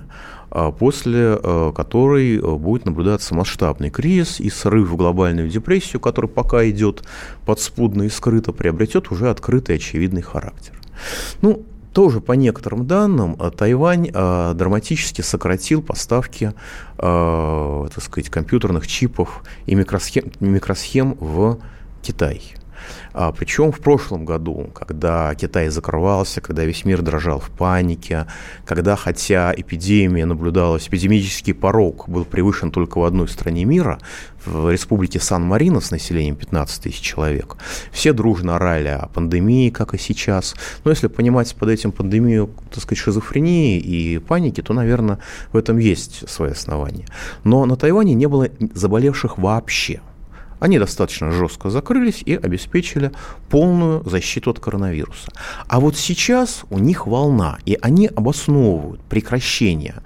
[0.78, 6.68] после а, которой а, будет наблюдаться масштабный кризис и срыв в глобальную депрессию, который пока
[6.70, 7.02] идет
[7.44, 10.80] подспудно и скрыто, приобретет уже открытый очевидный характер.
[11.42, 16.52] Ну, тоже по некоторым данным Тайвань драматически сократил поставки
[16.96, 21.60] так сказать, компьютерных чипов и микросхем, микросхем в
[22.02, 22.42] Китай.
[23.14, 28.26] А, причем в прошлом году, когда Китай закрывался, когда весь мир дрожал в панике,
[28.66, 34.00] когда, хотя эпидемия наблюдалась, эпидемический порог был превышен только в одной стране мира,
[34.44, 37.56] в республике Сан-Марино с населением 15 тысяч человек,
[37.92, 40.56] все дружно орали о пандемии, как и сейчас.
[40.82, 45.20] Но если понимать под этим пандемию, так сказать, шизофрении и паники, то, наверное,
[45.52, 47.06] в этом есть свои основания.
[47.44, 50.00] Но на Тайване не было заболевших вообще–
[50.64, 53.12] они достаточно жестко закрылись и обеспечили
[53.50, 55.30] полную защиту от коронавируса.
[55.68, 59.96] А вот сейчас у них волна, и они обосновывают прекращение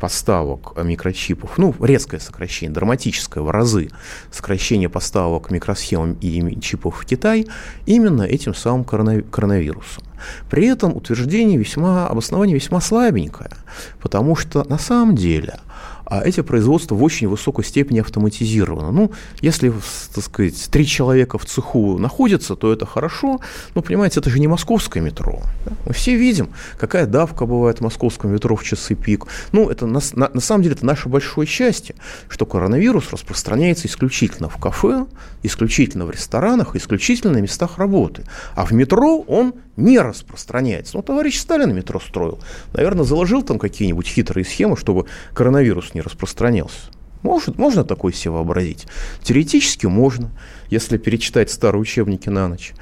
[0.00, 3.90] поставок микрочипов, ну, резкое сокращение, драматическое в разы
[4.32, 7.46] сокращение поставок микросхем и чипов в Китай
[7.86, 10.02] именно этим самым коронавирусом.
[10.50, 13.52] При этом утверждение весьма, обоснование весьма слабенькое,
[14.00, 15.60] потому что на самом деле–
[16.10, 18.92] а эти производства в очень высокой степени автоматизированы.
[18.92, 19.72] Ну, если,
[20.14, 23.40] так сказать, три человека в цеху находятся, то это хорошо,
[23.74, 25.42] но, понимаете, это же не московское метро.
[25.84, 29.26] Мы все видим, какая давка бывает в московском метро в часы пик.
[29.52, 31.94] Ну, это на, на, на самом деле это наше большое счастье,
[32.30, 35.04] что коронавирус распространяется исключительно в кафе,
[35.42, 38.24] исключительно в ресторанах, исключительно на местах работы.
[38.54, 40.96] А в метро он не распространяется.
[40.96, 42.40] Ну, товарищ Сталин метро строил.
[42.72, 46.90] Наверное, заложил там какие-нибудь хитрые схемы, чтобы коронавирус не распространялся.
[47.22, 48.86] Может, можно такое себе вообразить?
[49.22, 50.30] Теоретически можно,
[50.70, 52.74] если перечитать старые учебники на ночь.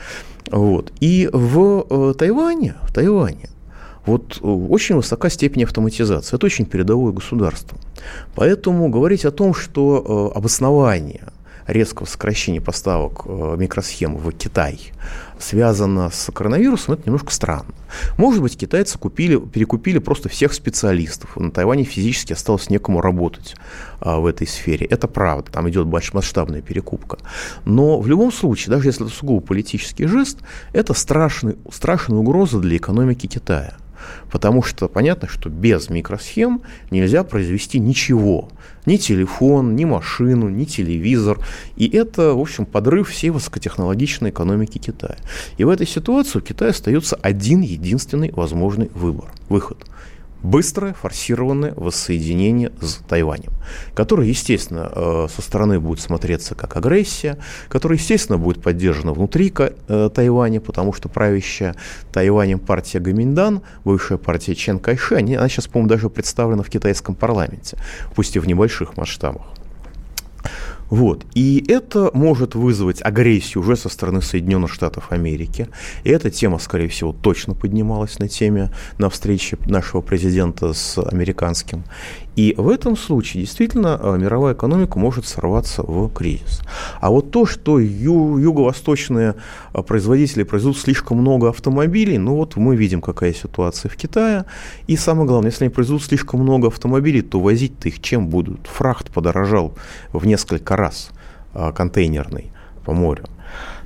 [0.50, 0.92] Вот.
[1.00, 3.48] И в э, Тайване, в Тайване
[4.07, 6.37] вот э, очень высока степень автоматизации.
[6.37, 7.79] Это очень передовое государство.
[8.35, 11.24] Поэтому говорить о том, что э, обоснование
[11.66, 14.92] резкого сокращения поставок э, микросхем в Китай
[15.38, 17.75] связано с коронавирусом, это немножко странно.
[18.16, 21.37] Может быть, китайцы купили, перекупили просто всех специалистов.
[21.37, 23.55] На Тайване физически осталось некому работать
[24.01, 24.87] а, в этой сфере.
[24.87, 27.18] Это правда, там идет масштабная перекупка.
[27.64, 30.38] Но в любом случае, даже если это сугубо политический жест,
[30.72, 33.77] это страшный, страшная угроза для экономики Китая.
[34.31, 38.49] Потому что понятно, что без микросхем нельзя произвести ничего.
[38.87, 41.38] Ни телефон, ни машину, ни телевизор.
[41.77, 45.16] И это, в общем, подрыв всей высокотехнологичной экономики Китая.
[45.59, 49.79] И в этой ситуации у Китая остается один единственный возможный выбор, выход–
[50.42, 53.53] быстрое форсированное воссоединение с Тайванем,
[53.94, 60.11] которое, естественно, э, со стороны будет смотреться как агрессия, которое, естественно, будет поддержано внутри э,
[60.14, 61.75] Тайваня, потому что правящая
[62.12, 67.79] Тайванем партия Гаминдан, бывшая партия Чен Кайши, она сейчас, по-моему, даже представлена в китайском парламенте,
[68.14, 69.56] пусть и в небольших масштабах.
[70.90, 71.25] Вот.
[71.35, 75.68] И это может вызвать агрессию уже со стороны Соединенных Штатов Америки.
[76.05, 81.85] И эта тема, скорее всего, точно поднималась на теме на встрече нашего президента с американским.
[82.37, 86.61] И в этом случае действительно э, мировая экономика может сорваться в кризис.
[87.01, 89.35] А вот то, что ю- юго-восточные
[89.72, 94.44] э, производители произведут слишком много автомобилей, ну вот мы видим, какая ситуация в Китае.
[94.87, 98.66] И самое главное, если они произведут слишком много автомобилей, то возить-то их чем будут?
[98.66, 99.72] Фрахт подорожал
[100.12, 101.11] в несколько раз
[101.55, 102.53] э, контейнерный
[102.85, 103.25] по морю.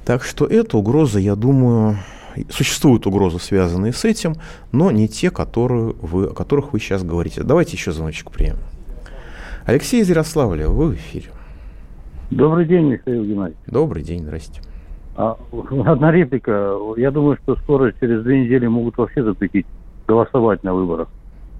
[0.04, 1.98] Так что эта угроза, я думаю,
[2.48, 4.34] Существуют угрозы, связанные с этим,
[4.72, 7.42] но не те, которые вы, о которых вы сейчас говорите.
[7.42, 8.56] Давайте еще звоночек примем.
[9.66, 11.26] Алексей из Ярославля, вы в эфире.
[12.30, 13.58] Добрый день, Михаил Геннадьевич.
[13.66, 14.60] Добрый день, здрасте.
[15.16, 15.36] А,
[15.86, 16.76] одна реплика.
[16.96, 19.66] Я думаю, что скоро, через две недели, могут вообще запретить
[20.06, 21.08] голосовать на выборах.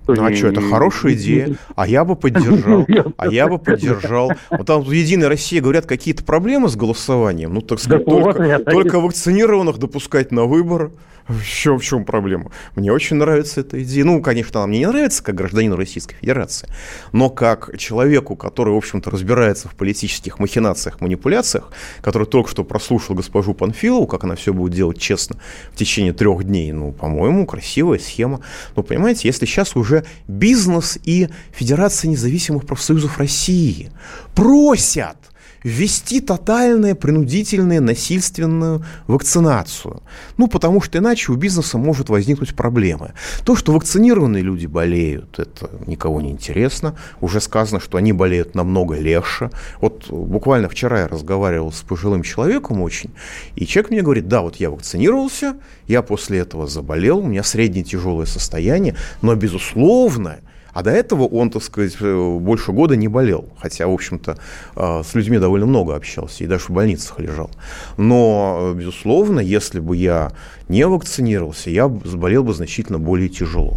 [0.07, 2.87] Ну а что, это хорошая идея, а я бы поддержал,
[3.17, 4.33] а я бы поддержал.
[4.51, 9.01] Вот там в Единой России говорят, какие-то проблемы с голосованием, ну, так сказать, только, только
[9.01, 10.91] вакцинированных допускать на выборы.
[11.31, 12.51] В чем, в чем проблема?
[12.75, 14.05] Мне очень нравится эта идея.
[14.05, 16.69] Ну, конечно, она мне не нравится как гражданину Российской Федерации,
[17.13, 23.15] но как человеку, который, в общем-то, разбирается в политических махинациях, манипуляциях, который только что прослушал
[23.15, 25.37] госпожу Панфилову, как она все будет делать честно
[25.73, 28.41] в течение трех дней, ну, по-моему, красивая схема.
[28.75, 33.91] Но, понимаете, если сейчас уже бизнес и Федерация независимых профсоюзов России.
[34.35, 35.17] Просят
[35.63, 40.03] ввести тотальную, принудительную, насильственную вакцинацию.
[40.37, 43.13] Ну, потому что иначе у бизнеса может возникнуть проблемы.
[43.45, 46.97] То, что вакцинированные люди болеют, это никого не интересно.
[47.21, 49.51] Уже сказано, что они болеют намного легче.
[49.81, 53.11] Вот буквально вчера я разговаривал с пожилым человеком очень,
[53.55, 57.85] и человек мне говорит, да, вот я вакцинировался, я после этого заболел, у меня среднее
[57.85, 60.39] тяжелое состояние, но, безусловно,
[60.81, 63.51] а до этого он, так сказать, э, больше года не болел.
[63.59, 64.39] Хотя, в общем-то,
[64.77, 67.51] э, с людьми довольно много общался и даже в больницах лежал.
[67.99, 70.33] Но, безусловно, если бы я
[70.69, 73.77] не вакцинировался, я заболел бы значительно более тяжело.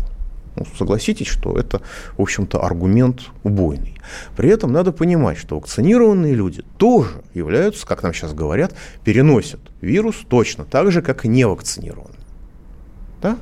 [0.56, 1.82] Ну, согласитесь, что это,
[2.18, 3.98] в общем-то, аргумент убойный.
[4.38, 10.16] При этом надо понимать, что вакцинированные люди тоже являются, как нам сейчас говорят, переносят вирус
[10.30, 12.24] точно так же, как и невакцинированные.
[13.22, 13.38] Да?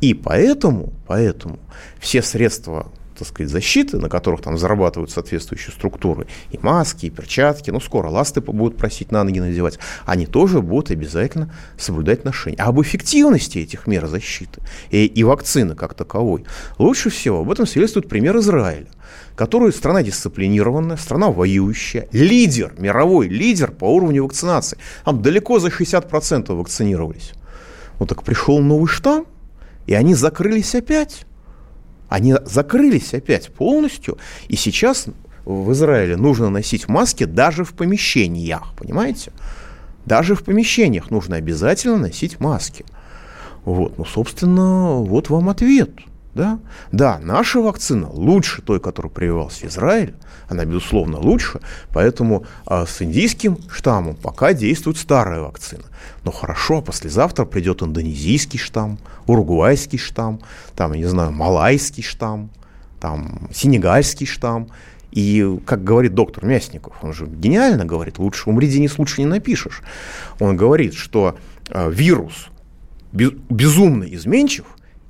[0.00, 1.58] И поэтому, поэтому
[2.00, 7.70] все средства так сказать, защиты, на которых там зарабатывают соответствующие структуры, и маски, и перчатки,
[7.70, 12.58] ну, скоро ласты будут просить на ноги надевать, они тоже будут обязательно соблюдать ношение.
[12.60, 16.44] А об эффективности этих мер защиты и, и вакцины как таковой
[16.78, 18.86] лучше всего об этом свидетельствует пример Израиля
[19.34, 24.78] который страна дисциплинированная, страна воюющая, лидер, мировой лидер по уровню вакцинации.
[25.04, 27.34] Там далеко за 60% вакцинировались.
[28.00, 29.26] Ну так пришел новый штамм,
[29.88, 31.24] и они закрылись опять.
[32.10, 34.18] Они закрылись опять полностью.
[34.46, 35.06] И сейчас
[35.46, 39.32] в Израиле нужно носить маски даже в помещениях, понимаете?
[40.04, 42.84] Даже в помещениях нужно обязательно носить маски.
[43.64, 45.90] Вот, ну, собственно, вот вам ответ.
[46.38, 46.60] Да?
[46.92, 50.14] да, наша вакцина лучше той, которая прививалась в Израиле,
[50.48, 51.58] она, безусловно, лучше,
[51.92, 55.82] поэтому а, с индийским штаммом пока действует старая вакцина.
[56.22, 60.38] Но хорошо, а послезавтра придет индонезийский штамм, уругвайский штамм,
[60.76, 62.50] там, я не знаю, малайский штамм,
[63.00, 64.68] там, сенегальский штамм.
[65.10, 69.82] И, как говорит доктор Мясников, он же гениально говорит, лучше умри, Денис, лучше не напишешь.
[70.38, 71.36] Он говорит, что
[71.68, 72.46] э, вирус
[73.10, 74.66] безумно изменчив,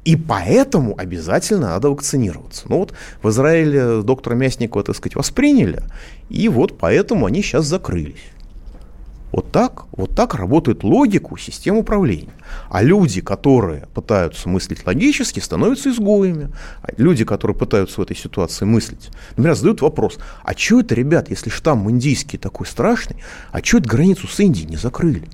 [0.09, 2.64] и поэтому обязательно надо вакцинироваться.
[2.71, 5.83] Ну вот в Израиле доктора Мясникова, так сказать, восприняли,
[6.31, 8.33] и вот поэтому они сейчас закрылись.
[9.33, 12.33] Вот так, вот так работает логика систем управления.
[12.71, 16.53] А люди, которые пытаются мыслить логически, становятся изгоями.
[16.81, 21.29] А люди, которые пытаются в этой ситуации мыслить, например, задают вопрос, а что это, ребят,
[21.29, 23.16] если штамм индийский такой страшный,
[23.53, 25.29] а что это границу с Индией не закрыли?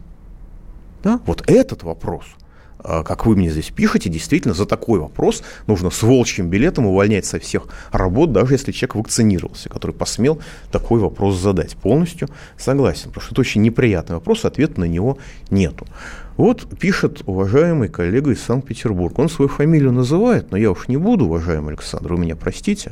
[1.05, 1.21] Да?
[1.27, 2.25] Вот этот вопрос–
[2.83, 7.39] как вы мне здесь пишете, действительно за такой вопрос нужно с волчьим билетом увольнять со
[7.39, 11.77] всех работ, даже если человек вакцинировался, который посмел такой вопрос задать.
[11.77, 15.19] Полностью согласен, потому что это очень неприятный вопрос, ответа на него
[15.51, 15.87] нету.
[16.37, 19.21] Вот пишет уважаемый коллега из Санкт-Петербурга.
[19.21, 22.91] Он свою фамилию называет, но я уж не буду, уважаемый Александр, вы меня простите.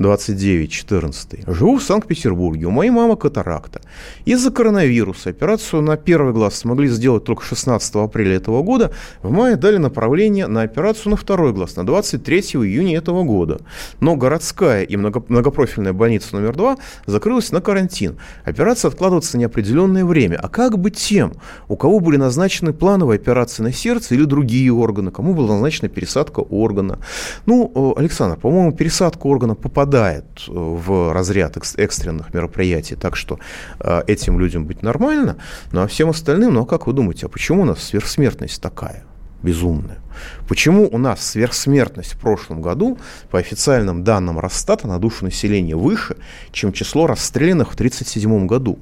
[0.00, 1.44] 2914.
[1.46, 2.66] Живу в Санкт-Петербурге.
[2.66, 3.80] У моей мамы катаракта.
[4.24, 8.90] Из-за коронавируса операцию на первый глаз смогли сделать только 16 апреля этого года.
[9.22, 13.60] В мае дали направление на операцию на второй глаз на 23 июня этого года.
[14.00, 18.16] Но городская и многопрофильная больница номер 2 закрылась на карантин.
[18.44, 20.36] Операция откладывается на неопределенное время.
[20.42, 21.34] А как быть тем,
[21.68, 25.88] у кого были назначены назначены плановые операции на сердце или другие органы, кому была назначена
[25.88, 26.98] пересадка органа.
[27.46, 33.38] Ну, э, Александр, по-моему, пересадка органа попадает э, в разряд экстренных мероприятий, так что
[33.80, 35.36] э, этим людям быть нормально,
[35.72, 39.04] ну а всем остальным, ну а как вы думаете, а почему у нас сверхсмертность такая?
[39.44, 39.98] безумная.
[40.46, 46.14] Почему у нас сверхсмертность в прошлом году, по официальным данным Росстата, на душу населения выше,
[46.52, 48.78] чем число расстрелянных в 1937 году?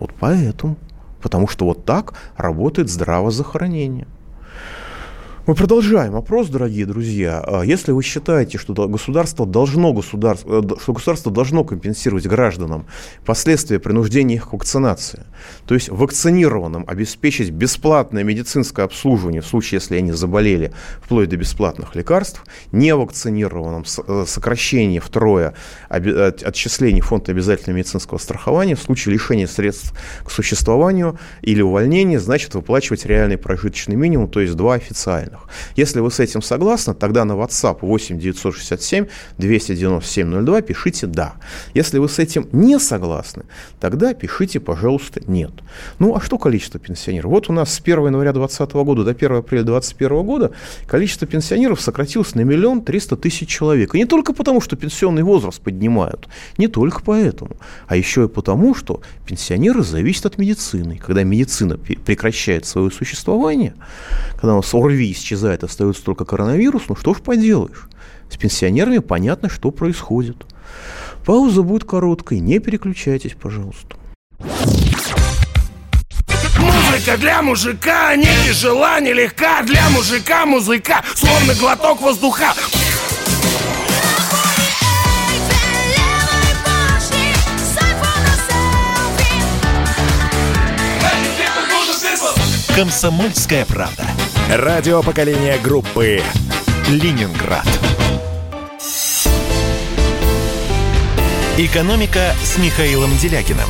[0.00, 0.76] Вот поэтому.
[1.20, 4.06] Потому что вот так работает здравоохранение.
[5.46, 7.42] Мы продолжаем опрос, дорогие друзья.
[7.44, 12.86] А если вы считаете, что государство должно, государство, э, что государство должно компенсировать гражданам
[13.24, 15.24] последствия принуждения их к вакцинации,
[15.64, 21.96] то есть вакцинированным обеспечить бесплатное медицинское обслуживание в случае, если они заболели, вплоть до бесплатных
[21.96, 25.54] лекарств, невакцинированным э, сокращение втрое
[25.88, 33.06] отчислений фонда обязательного медицинского страхования в случае лишения средств к существованию или увольнения, значит выплачивать
[33.06, 35.76] реальный прожиточный минимум, то есть два официальных данных.
[35.76, 39.06] Если вы с этим согласны, тогда на WhatsApp 8 967
[39.38, 41.34] 297 02 пишите «да».
[41.74, 43.44] Если вы с этим не согласны,
[43.80, 45.52] тогда пишите, пожалуйста, «нет».
[45.98, 47.30] Ну, а что количество пенсионеров?
[47.30, 50.50] Вот у нас с 1 января 2020 года до 1 апреля 2021 года
[50.86, 53.94] количество пенсионеров сократилось на миллион триста тысяч человек.
[53.94, 56.28] И не только потому, что пенсионный возраст поднимают,
[56.58, 60.98] не только поэтому, а еще и потому, что пенсионеры зависят от медицины.
[60.98, 63.74] Когда медицина прекращает свое существование,
[64.34, 67.88] когда у нас ОРВИ исчезает, остается только коронавирус, ну что ж поделаешь.
[68.30, 70.36] С пенсионерами понятно, что происходит.
[71.24, 73.96] Пауза будет короткой, не переключайтесь, пожалуйста.
[76.58, 82.54] Музыка для мужика не тяжела, не легка Для мужика музыка, словно глоток воздуха
[92.74, 94.06] Комсомольская правда.
[94.52, 96.18] Радио поколения группы
[96.88, 97.68] Ленинград.
[101.56, 103.68] Экономика с Михаилом Делякиным.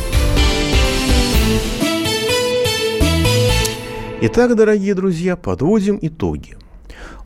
[4.21, 6.57] Итак, дорогие друзья, подводим итоги.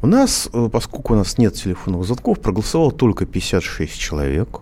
[0.01, 4.59] У нас, э, поскольку у нас нет телефонных звонков, проголосовало только 56 человек,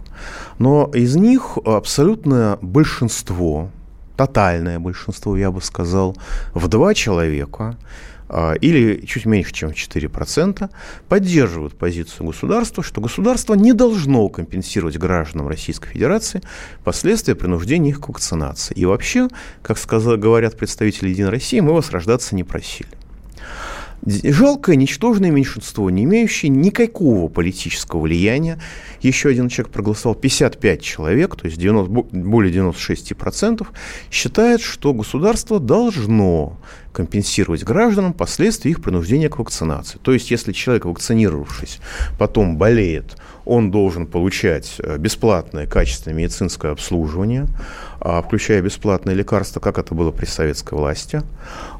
[0.60, 3.72] но из них абсолютное большинство,
[4.16, 6.16] тотальное большинство, я бы сказал,
[6.54, 7.76] в два человека
[8.61, 10.69] или чуть меньше, чем 4%,
[11.07, 16.41] поддерживают позицию государства, что государство не должно компенсировать гражданам Российской Федерации
[16.84, 18.73] последствия принуждения их к вакцинации.
[18.73, 19.27] И вообще,
[19.61, 22.89] как сказали, говорят представители Единой России, мы вас рождаться не просили.
[24.06, 28.60] Жалкое, ничтожное меньшинство, не имеющее никакого политического влияния.
[29.01, 33.66] Еще один человек проголосовал, 55 человек, то есть 90, более 96%,
[34.12, 36.58] считает, что государство должно
[36.91, 39.99] компенсировать гражданам последствия их принуждения к вакцинации.
[40.01, 41.80] То есть, если человек, вакцинировавшись,
[42.20, 47.47] потом болеет, он должен получать э, бесплатное качественное медицинское обслуживание,
[48.26, 51.22] включая бесплатные лекарства, как это было при советской власти.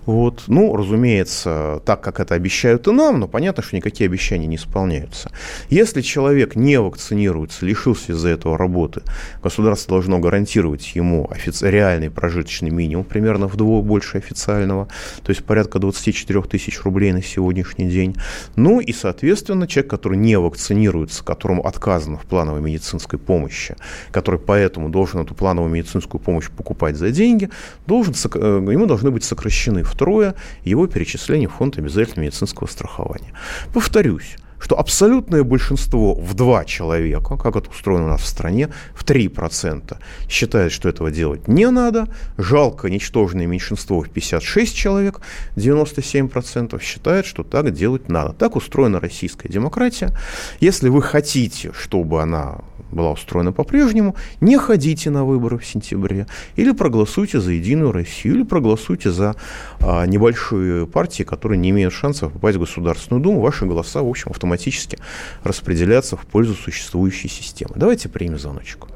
[0.06, 0.44] Вот.
[0.48, 5.32] Ну, разумеется, так, как это обещают и нам, но понятно, что никакие обещания не исполняются.
[5.70, 9.02] Если человек не вакцинируется, лишился из-за этого работы,
[9.42, 14.88] государство должно гарантировать ему офици- реальный прожиточный минимум, примерно вдвое больше официального,
[15.24, 18.16] то есть порядка 24 тысяч рублей на сегодняшний день.
[18.56, 23.76] Ну и, соответственно, человек, который не вакцинируется, которому отказано в плановой медицинской помощи,
[24.12, 27.50] который поэтому должен эту плановую медицинскую помощь покупать за деньги,
[27.88, 33.34] должен, э, ему должны быть сокращены втрое его перечисление в фонд обязательного медицинского страхования.
[33.74, 39.04] Повторюсь, что абсолютное большинство в два человека, как это устроено у нас в стране, в
[39.04, 39.98] 3%
[40.30, 42.08] считает, что этого делать не надо.
[42.38, 45.20] Жалко, ничтожное меньшинство в 56 человек,
[45.58, 48.32] 97% считает, что так делать надо.
[48.32, 50.18] Так устроена российская демократия.
[50.62, 52.60] Если вы хотите, чтобы она
[52.94, 58.44] была устроена по-прежнему, не ходите на выборы в сентябре, или проголосуйте за Единую Россию, или
[58.44, 59.36] проголосуйте за
[59.80, 63.42] а, небольшие партии, которые не имеют шансов попасть в Государственную Думу.
[63.42, 64.98] Ваши голоса, в общем, автоматически
[65.44, 67.74] распределятся в пользу существующей системы.
[67.76, 68.88] Давайте примем звоночек.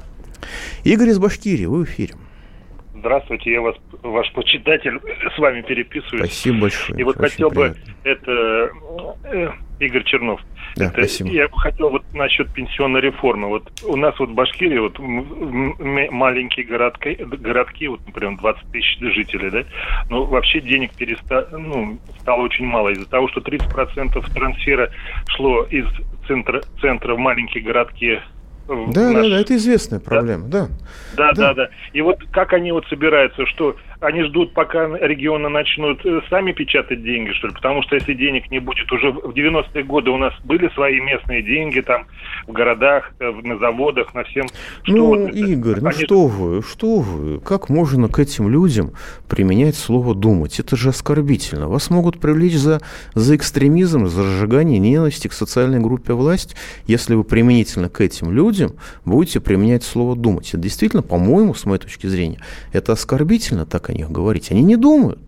[0.84, 2.14] Игорь из Башкирии, вы в эфире.
[2.98, 5.00] Здравствуйте, я вас, ваш почитатель,
[5.34, 6.32] с вами переписываюсь.
[6.32, 7.00] Спасибо большое.
[7.00, 7.76] И вот хотел приятно.
[7.76, 8.70] бы, это
[9.24, 10.40] э, Игорь Чернов.
[10.76, 11.30] Да, это, спасибо.
[11.30, 13.48] Я бы хотел вот насчет пенсионной реформы.
[13.48, 19.50] Вот у нас вот в Башкирии вот маленькие городки, городки, вот, например, 20 тысяч жителей,
[19.50, 19.64] да,
[20.10, 24.90] но вообще денег переста, ну, стало очень мало из-за того, что 30% трансфера
[25.28, 25.86] шло из
[26.26, 28.20] центра, центра в маленькие городки
[28.68, 29.24] да, наш...
[29.24, 30.68] да, да, это известная проблема, да.
[31.16, 31.68] Да, да, да, да.
[31.92, 37.02] И вот как они вот собираются, что они ждут, пока регионы начнут э, сами печатать
[37.02, 37.54] деньги, что ли?
[37.54, 41.42] Потому что если денег не будет, уже в 90-е годы у нас были свои местные
[41.42, 42.06] деньги там
[42.46, 44.46] в городах, э, на заводах, на всем.
[44.82, 47.40] Что ну, вот Игорь, ну что вы, что вы?
[47.40, 48.92] Как можно к этим людям
[49.28, 50.60] применять слово «думать»?
[50.60, 51.68] Это же оскорбительно.
[51.68, 52.80] Вас могут привлечь за,
[53.14, 56.54] за экстремизм, за разжигание ненависти к социальной группе власть,
[56.86, 58.72] если вы применительно к этим людям
[59.04, 60.50] будете применять слово «думать».
[60.50, 62.40] Это действительно, по-моему, с моей точки зрения,
[62.72, 64.50] это оскорбительно так о них говорить.
[64.50, 65.20] Они не думают.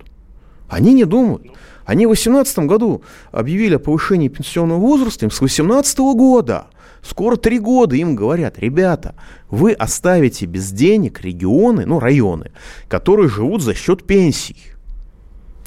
[0.69, 1.43] Они не думают.
[1.85, 3.03] Они в 2018 году
[3.33, 6.67] объявили о повышении пенсионного возраста им с 2018 года.
[7.03, 9.15] Скоро три года им говорят, ребята,
[9.49, 12.53] вы оставите без денег регионы, ну районы,
[12.89, 14.57] которые живут за счет пенсий.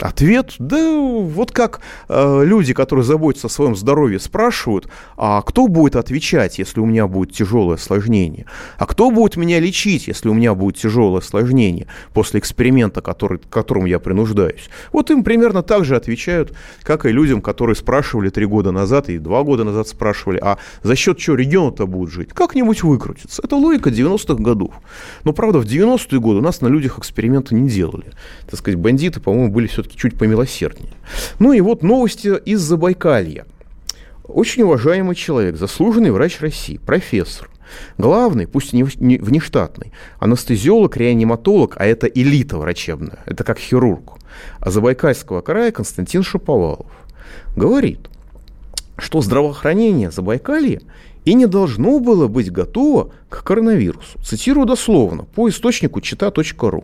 [0.03, 1.79] Ответ, да вот как
[2.09, 7.07] э, люди, которые заботятся о своем здоровье, спрашивают, а кто будет отвечать, если у меня
[7.07, 8.45] будет тяжелое осложнение?
[8.77, 13.47] А кто будет меня лечить, если у меня будет тяжелое осложнение после эксперимента, который, к
[13.47, 14.69] которому я принуждаюсь?
[14.91, 16.51] Вот им примерно так же отвечают,
[16.81, 20.97] как и людям, которые спрашивали три года назад и два года назад спрашивали, а за
[20.97, 22.33] счет чего регион-то будет жить?
[22.33, 23.41] Как-нибудь выкрутиться.
[23.41, 24.73] Это логика 90-х годов.
[25.23, 28.07] Но, правда, в 90-е годы у нас на людях эксперименты не делали.
[28.49, 30.93] Так сказать, бандиты, по-моему, были все все-таки чуть помилосерднее.
[31.39, 33.45] Ну и вот новости из Забайкалья.
[34.23, 37.49] Очень уважаемый человек, заслуженный врач России, профессор,
[37.97, 44.17] главный, пусть и не внештатный, анестезиолог, реаниматолог, а это элита врачебная, это как хирург,
[44.59, 46.87] а Забайкальского края Константин Шаповалов
[47.55, 47.99] говорит,
[48.97, 50.79] что здравоохранение Забайкалья
[51.25, 54.19] и не должно было быть готово к коронавирусу.
[54.23, 56.83] Цитирую дословно по источнику чита.ру.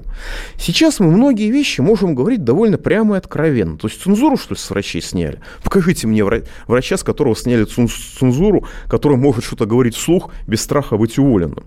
[0.58, 3.78] Сейчас мы многие вещи можем говорить довольно прямо и откровенно.
[3.78, 5.40] То есть цензуру, что ли, с врачей сняли?
[5.64, 6.24] Покажите мне
[6.68, 11.66] врача, с которого сняли цензуру, который может что-то говорить вслух без страха быть уволенным.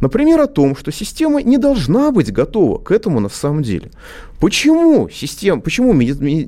[0.00, 3.90] Например, о том, что система не должна быть готова к этому на самом деле.
[4.40, 5.98] Почему система, почему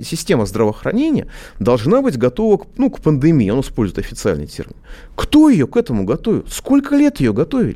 [0.03, 1.27] система здравоохранения
[1.59, 3.51] должна быть готова к, ну, к пандемии?
[3.51, 4.77] Он использует официальный термин.
[5.17, 6.45] Кто ее к этому готовил?
[6.49, 7.68] Сколько лет ее готовили?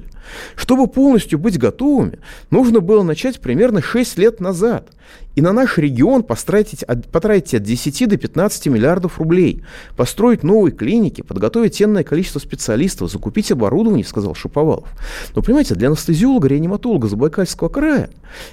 [0.57, 2.19] Чтобы полностью быть готовыми,
[2.51, 4.91] нужно было начать примерно 6 лет назад.
[5.35, 9.63] И на наш регион потратить, потратить от 10 до 15 миллиардов рублей,
[9.97, 14.89] построить новые клиники, подготовить ценное количество специалистов, закупить оборудование, сказал Шиповалов.
[15.35, 18.11] Но, понимаете, для анестезиолога, реаниматолога Забайкальского края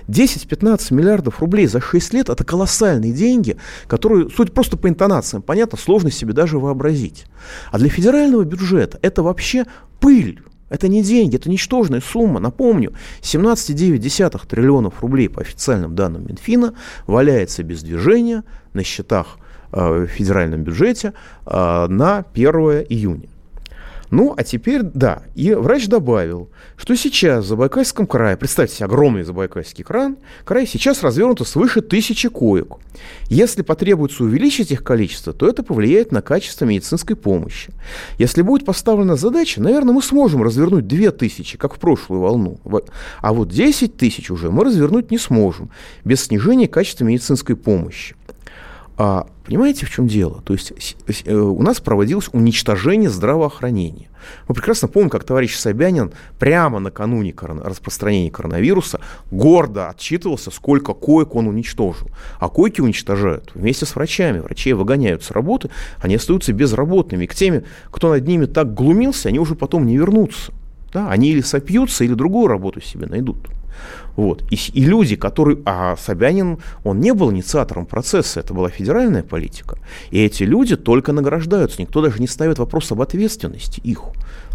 [0.08, 3.58] 10-15 миллиардов рублей за 6 лет– это колоссальные деньги,
[3.88, 7.26] которые, суть просто по интонациям, понятно, сложно себе даже вообразить.
[7.72, 9.66] А для федерального бюджета это вообще
[10.00, 10.42] пыль.
[10.70, 12.40] Это не деньги, это ничтожная сумма.
[12.40, 16.74] Напомню, 17,9 триллионов рублей по официальным данным Минфина
[17.08, 18.44] валяется без движения
[18.74, 19.38] на счетах
[19.72, 21.14] э, в федеральном бюджете
[21.46, 22.54] э, на 1
[22.90, 23.30] июня.
[24.12, 29.24] Ну, а теперь, да, и врач добавил, что сейчас в Забайкальском крае, представьте себе, огромный
[29.24, 32.78] Забайкальский край, край сейчас развернуто свыше тысячи коек.
[33.28, 37.72] Если потребуется увеличить их количество, то это повлияет на качество медицинской помощи.
[38.18, 42.60] Если будет поставлена задача, наверное, мы сможем развернуть 2000, как в прошлую волну.
[43.22, 45.70] А вот 10 тысяч уже мы развернуть не сможем,
[46.04, 48.16] без снижения качества медицинской помощи.
[49.02, 50.42] А понимаете, в чем дело?
[50.44, 50.74] То есть
[51.24, 54.10] э, у нас проводилось уничтожение здравоохранения.
[54.50, 57.34] Мы прекрасно помним, как товарищ Собянин прямо накануне
[57.64, 59.00] распространения коронавируса
[59.32, 62.10] гордо отчитывался, сколько коек он уничтожил.
[62.42, 64.40] А койки уничтожают вместе с врачами.
[64.40, 65.70] Врачи выгоняют с работы,
[66.02, 67.26] они остаются безработными.
[67.26, 70.52] К теми, кто над ними так глумился, они уже потом не вернутся.
[70.92, 71.10] Да?
[71.10, 73.38] Они или сопьются, или другую работу себе найдут.
[74.16, 74.44] Вот.
[74.52, 75.60] И, и люди, которые...
[75.66, 79.78] А Собянин, он не был инициатором процесса, это была федеральная политика.
[80.12, 84.02] И эти люди только награждаются, никто даже не ставит вопрос об ответственности их.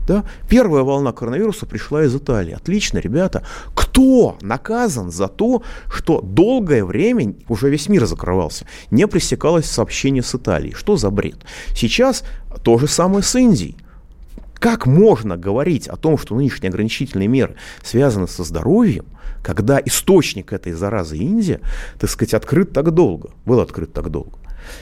[0.07, 0.25] Да?
[0.49, 2.53] Первая волна коронавируса пришла из Италии.
[2.53, 3.43] Отлично, ребята.
[3.75, 10.35] Кто наказан за то, что долгое время, уже весь мир закрывался, не пресекалось сообщение с
[10.35, 10.75] Италией?
[10.75, 11.39] Что за бред?
[11.75, 12.25] Сейчас
[12.63, 13.77] то же самое с Индией.
[14.65, 19.05] Как можно говорить о том, что нынешние ограничительные меры связаны со здоровьем,
[19.43, 21.61] когда источник этой заразы Индия,
[22.01, 24.39] так сказать, открыт так долго, был открыт так долго?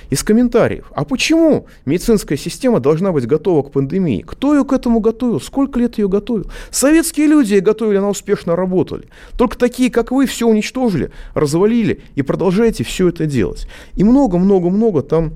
[0.08, 0.92] Из комментариев.
[0.94, 4.22] А почему медицинская система должна быть готова к пандемии?
[4.24, 5.40] Кто ее к этому готовил?
[5.40, 6.48] Сколько лет ее готовил?
[6.70, 9.08] Советские люди ее готовили, она успешно работали.
[9.36, 13.66] Только такие, как вы, все уничтожили, развалили и продолжаете все это делать.
[13.96, 15.32] И много-много-много там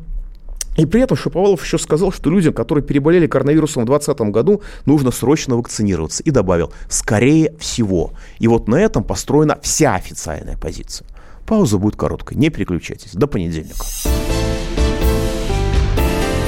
[0.76, 5.10] и при этом Шаповалов еще сказал, что людям, которые переболели коронавирусом в 2020 году, нужно
[5.10, 6.22] срочно вакцинироваться.
[6.22, 8.12] И добавил, скорее всего.
[8.38, 11.06] И вот на этом построена вся официальная позиция.
[11.46, 13.12] Пауза будет короткой, не переключайтесь.
[13.12, 13.84] До понедельника.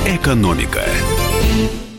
[0.07, 0.83] Экономика.